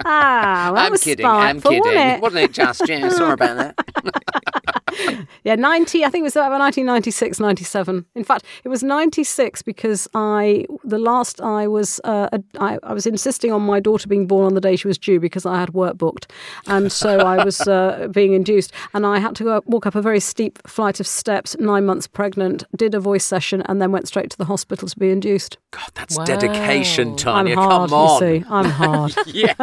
Ah, 0.05 0.67
well, 0.67 0.75
that 0.75 0.85
I'm 0.87 0.93
was 0.93 1.03
kidding. 1.03 1.25
I'm 1.25 1.63
kidding. 1.63 1.81
Wasn't 1.81 1.97
it? 1.97 2.21
Wasn't 2.21 2.43
it 2.45 2.53
just? 2.53 2.87
Yeah, 2.89 3.09
sorry 3.09 3.33
about 3.33 3.57
that. 3.57 4.75
Yeah, 5.45 5.55
90, 5.55 6.05
I 6.05 6.11
think 6.11 6.23
it 6.23 6.25
was 6.25 6.37
about 6.37 6.51
1996, 6.61 7.41
97. 7.41 8.05
In 8.15 8.25
fact, 8.25 8.45
it 8.65 8.69
was 8.69 8.83
96 8.83 9.63
because 9.63 10.09
I, 10.15 10.67
the 10.85 10.99
last 10.99 11.41
I 11.41 11.67
was, 11.67 12.01
uh, 12.05 12.29
I, 12.59 12.79
I 12.83 12.93
was 12.93 13.07
insisting 13.07 13.53
on 13.53 13.63
my 13.63 13.81
daughter 13.81 14.09
being 14.09 14.27
born 14.27 14.45
on 14.47 14.55
the 14.55 14.61
day 14.61 14.77
she 14.77 14.89
was 14.89 14.99
due 14.99 15.21
because 15.21 15.47
I 15.47 15.59
had 15.59 15.75
work 15.75 15.97
booked. 15.97 16.31
And 16.67 16.91
so 16.93 17.19
I 17.21 17.43
was 17.45 17.67
uh, 17.67 18.09
being 18.13 18.33
induced. 18.33 18.73
And 18.95 19.07
I 19.07 19.19
had 19.19 19.35
to 19.37 19.45
go, 19.45 19.63
walk 19.67 19.87
up 19.87 19.95
a 19.95 20.03
very 20.03 20.21
steep 20.21 20.59
flight 20.67 21.01
of 21.01 21.07
steps, 21.07 21.57
nine 21.59 21.87
months 21.87 22.07
pregnant, 22.07 22.65
did 22.77 22.95
a 22.95 23.01
voice 23.01 23.25
session, 23.25 23.63
and 23.67 23.81
then 23.81 23.93
went 23.93 24.09
straight 24.09 24.31
to 24.31 24.37
the 24.39 24.45
hospital 24.47 24.89
to 24.89 24.99
be 24.99 25.11
induced. 25.11 25.57
God, 25.71 25.91
that's 25.95 26.17
Wow. 26.17 26.25
dedication, 26.25 27.17
Tanya. 27.17 27.53
I'm 27.57 27.59
hard, 27.59 27.91
Come 27.91 27.99
on. 28.01 28.23
you 28.33 28.41
see. 28.41 28.45
I'm 28.51 28.65
hard. 28.71 29.15
Yes. 29.27 29.57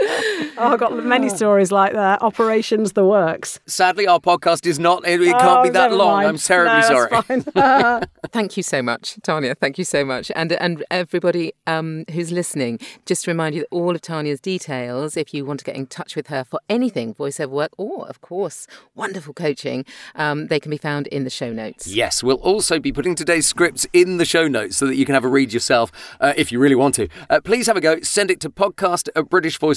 Oh, 0.00 0.52
I've 0.58 0.78
got 0.80 1.04
many 1.04 1.28
stories 1.28 1.70
like 1.72 1.92
that. 1.92 2.22
Operations, 2.22 2.92
the 2.92 3.04
works. 3.04 3.60
Sadly, 3.66 4.06
our 4.06 4.20
podcast 4.20 4.66
is 4.66 4.78
not. 4.78 5.06
It, 5.06 5.20
it 5.22 5.32
can't 5.32 5.42
Oh, 5.58 5.62
be 5.62 5.70
that 5.70 5.92
long. 5.92 6.12
mind. 6.14 6.28
I'm 6.28 6.38
terribly 6.38 6.80
No, 6.80 6.88
sorry. 7.08 7.10
that's 7.28 7.44
fine. 7.52 8.02
Thank 8.32 8.56
you 8.56 8.62
so 8.62 8.82
much, 8.82 9.18
Tanya. 9.22 9.54
Thank 9.54 9.78
you 9.78 9.84
so 9.84 10.04
much. 10.04 10.30
And 10.34 10.52
and 10.52 10.84
everybody 10.90 11.52
um, 11.66 12.04
who's 12.12 12.32
listening, 12.32 12.78
just 13.06 13.24
to 13.24 13.30
remind 13.30 13.54
you 13.54 13.62
that 13.62 13.68
all 13.70 13.94
of 13.94 14.00
Tanya's 14.00 14.40
details, 14.40 15.16
if 15.16 15.34
you 15.34 15.44
want 15.44 15.60
to 15.60 15.64
get 15.64 15.76
in 15.76 15.86
touch 15.86 16.16
with 16.16 16.28
her 16.28 16.44
for 16.44 16.60
anything, 16.68 17.14
voiceover 17.14 17.50
work, 17.50 17.70
or, 17.76 18.06
of 18.08 18.20
course, 18.20 18.66
wonderful 18.94 19.34
coaching, 19.34 19.84
um, 20.14 20.46
they 20.48 20.58
can 20.60 20.70
be 20.70 20.78
found 20.78 21.06
in 21.08 21.24
the 21.24 21.30
show 21.30 21.52
notes. 21.52 21.86
Yes, 21.86 22.22
we'll 22.22 22.36
also 22.36 22.78
be 22.78 22.92
putting 22.92 23.14
today's 23.14 23.46
scripts 23.46 23.86
in 23.92 24.16
the 24.16 24.24
show 24.24 24.48
notes 24.48 24.76
so 24.76 24.86
that 24.86 24.96
you 24.96 25.04
can 25.04 25.14
have 25.14 25.24
a 25.24 25.28
read 25.28 25.52
yourself 25.52 25.92
uh, 26.20 26.32
if 26.36 26.50
you 26.52 26.58
really 26.58 26.74
want 26.74 26.94
to. 26.94 27.08
Uh, 27.28 27.40
please 27.40 27.66
have 27.66 27.76
a 27.76 27.80
go. 27.80 28.00
Send 28.00 28.30
it 28.30 28.40
to 28.40 28.50
podcast 28.50 29.08
at 29.14 29.28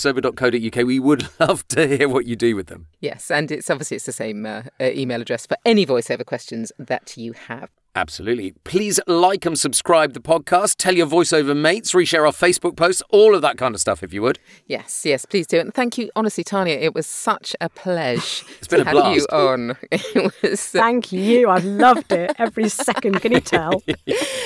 britishvoiceover.co.uk. 0.05 0.87
We 0.87 0.99
would 0.99 1.27
love 1.39 1.67
to 1.69 1.87
hear 1.87 2.07
what 2.09 2.25
you 2.25 2.35
do 2.35 2.55
with 2.55 2.67
them. 2.67 2.87
Yes, 2.99 3.31
and 3.31 3.51
it's 3.51 3.69
obviously 3.69 3.95
it's 3.95 4.05
the 4.05 4.11
same 4.11 4.45
uh, 4.45 4.63
uh, 4.79 4.85
email 4.85 5.21
address 5.21 5.45
for 5.45 5.57
any 5.65 5.85
voiceover 5.85 6.25
questions 6.25 6.71
that 6.77 7.15
you 7.17 7.33
have. 7.33 7.69
Absolutely. 7.95 8.51
Please 8.65 8.99
like 9.07 9.45
and 9.45 9.57
subscribe 9.57 10.13
the 10.13 10.19
podcast. 10.19 10.75
Tell 10.77 10.93
your 10.95 11.07
voiceover 11.07 11.55
mates. 11.55 11.93
Reshare 11.93 12.25
our 12.25 12.33
Facebook 12.33 12.75
posts. 12.75 13.01
All 13.09 13.33
of 13.33 13.41
that 13.41 13.57
kind 13.57 13.73
of 13.73 13.79
stuff, 13.79 14.03
if 14.03 14.13
you 14.13 14.21
would. 14.21 14.37
Yes, 14.67 15.05
yes, 15.05 15.23
please 15.25 15.47
do. 15.47 15.59
And 15.59 15.73
thank 15.73 15.97
you, 15.97 16.09
honestly, 16.15 16.43
Tanya. 16.43 16.75
It 16.75 16.93
was 16.93 17.07
such 17.07 17.55
a 17.61 17.69
pleasure 17.69 18.45
It's 18.57 18.67
been 18.67 18.83
to 18.83 18.91
a 18.97 19.01
have 19.03 19.15
you 19.15 19.25
on. 19.31 19.77
It 19.91 20.33
was. 20.43 20.65
Thank 20.67 21.11
you. 21.13 21.49
I've 21.49 21.63
loved 21.63 22.11
it 22.11 22.35
every 22.37 22.67
second. 22.89 23.21
Can 23.21 23.31
you 23.31 23.39
tell? 23.39 23.81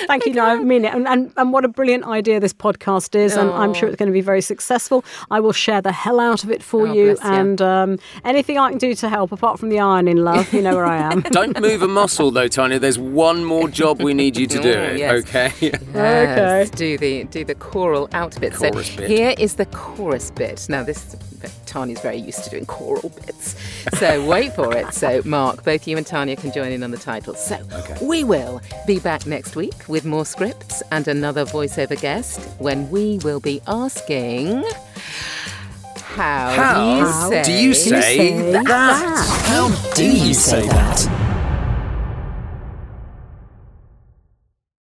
Thank 0.08 0.26
you. 0.28 0.34
No, 0.34 0.46
I 0.46 0.58
mean 0.60 0.86
it. 0.86 0.94
And, 0.94 1.08
and, 1.08 1.34
and 1.36 1.52
what 1.52 1.66
a 1.66 1.70
brilliant 1.70 2.06
idea 2.06 2.40
this 2.40 2.54
podcast 2.54 3.16
is. 3.16 3.36
And 3.36 3.50
I'm 3.50 3.74
sure 3.74 3.90
it's 3.90 3.98
going 3.98 4.08
to 4.10 4.14
be 4.14 4.22
very 4.22 4.42
successful. 4.42 5.04
I 5.32 5.40
will 5.40 5.54
share 5.54 5.82
the 5.82 5.92
hell 5.92 6.20
out 6.20 6.44
of 6.44 6.52
it 6.52 6.62
for 6.62 6.88
Oh, 6.88 6.94
you. 6.94 7.16
bless 7.16 7.24
you. 7.26 7.32
And 7.32 7.62
um, 7.64 8.00
anything 8.24 8.60
I 8.60 8.70
can 8.70 8.78
do 8.78 8.94
to 8.96 9.10
help, 9.10 9.32
apart 9.32 9.60
from 9.60 9.70
the 9.70 9.80
iron 9.80 10.08
in 10.08 10.24
love, 10.24 10.54
you 10.54 10.62
know 10.62 10.76
where 10.76 10.86
I 10.86 10.98
am. 10.98 11.22
Don't 11.22 11.60
move 11.60 11.82
a 11.82 11.88
muscle, 11.88 12.30
though, 12.30 12.48
Tanya. 12.48 12.78
There's 12.78 13.00
one 13.00 13.39
more 13.46 13.70
job 13.70 14.02
we 14.02 14.14
need 14.14 14.38
you 14.38 14.48
to 14.48 14.60
do. 14.62 14.74
Oh, 14.74 14.92
yes. 14.92 15.24
Okay. 15.24 15.48
Okay. 15.48 15.80
Yes, 15.94 16.70
do 16.70 16.98
the 16.98 17.24
do 17.26 17.44
the 17.44 17.56
choral 17.56 18.10
out 18.14 18.40
bit. 18.40 18.54
Chorus 18.54 18.92
so 18.92 18.98
bit. 18.98 19.10
here 19.10 19.34
is 19.38 19.56
the 19.56 19.66
chorus 19.68 20.32
bit. 20.32 20.68
Now 20.70 20.84
this 20.84 21.16
Tanya's 21.66 22.00
very 22.02 22.18
used 22.18 22.44
to 22.46 22.50
doing 22.50 22.66
choral 22.66 23.10
bits. 23.10 23.56
So 23.98 24.26
wait 24.28 24.54
for 24.54 24.76
it. 24.76 24.94
So 24.94 25.22
Mark, 25.26 25.64
both 25.64 25.88
you 25.88 25.98
and 25.98 26.06
Tanya 26.06 26.36
can 26.36 26.52
join 26.52 26.72
in 26.72 26.84
on 26.84 26.92
the 26.92 26.98
title. 26.98 27.36
So 27.36 27.60
we 28.02 28.24
will 28.24 28.62
be 28.86 29.00
back 29.00 29.26
next 29.26 29.56
week 29.56 29.88
with 29.88 30.06
more 30.06 30.26
scripts 30.26 30.82
and 30.92 31.08
another 31.08 31.46
voiceover 31.46 32.00
guest 32.00 32.42
when 32.60 32.90
we 32.90 33.20
will 33.20 33.40
be 33.40 33.62
asking 33.68 34.64
how, 35.96 36.52
How 36.52 36.74
do 36.74 36.98
you 36.98 37.12
say, 37.30 37.44
do 37.44 37.52
you 37.52 37.74
say 37.74 38.02
say 38.02 38.52
that? 38.52 38.66
How 39.46 39.94
do 39.94 40.06
you 40.06 40.34
say 40.34 40.68
that? 40.68 41.29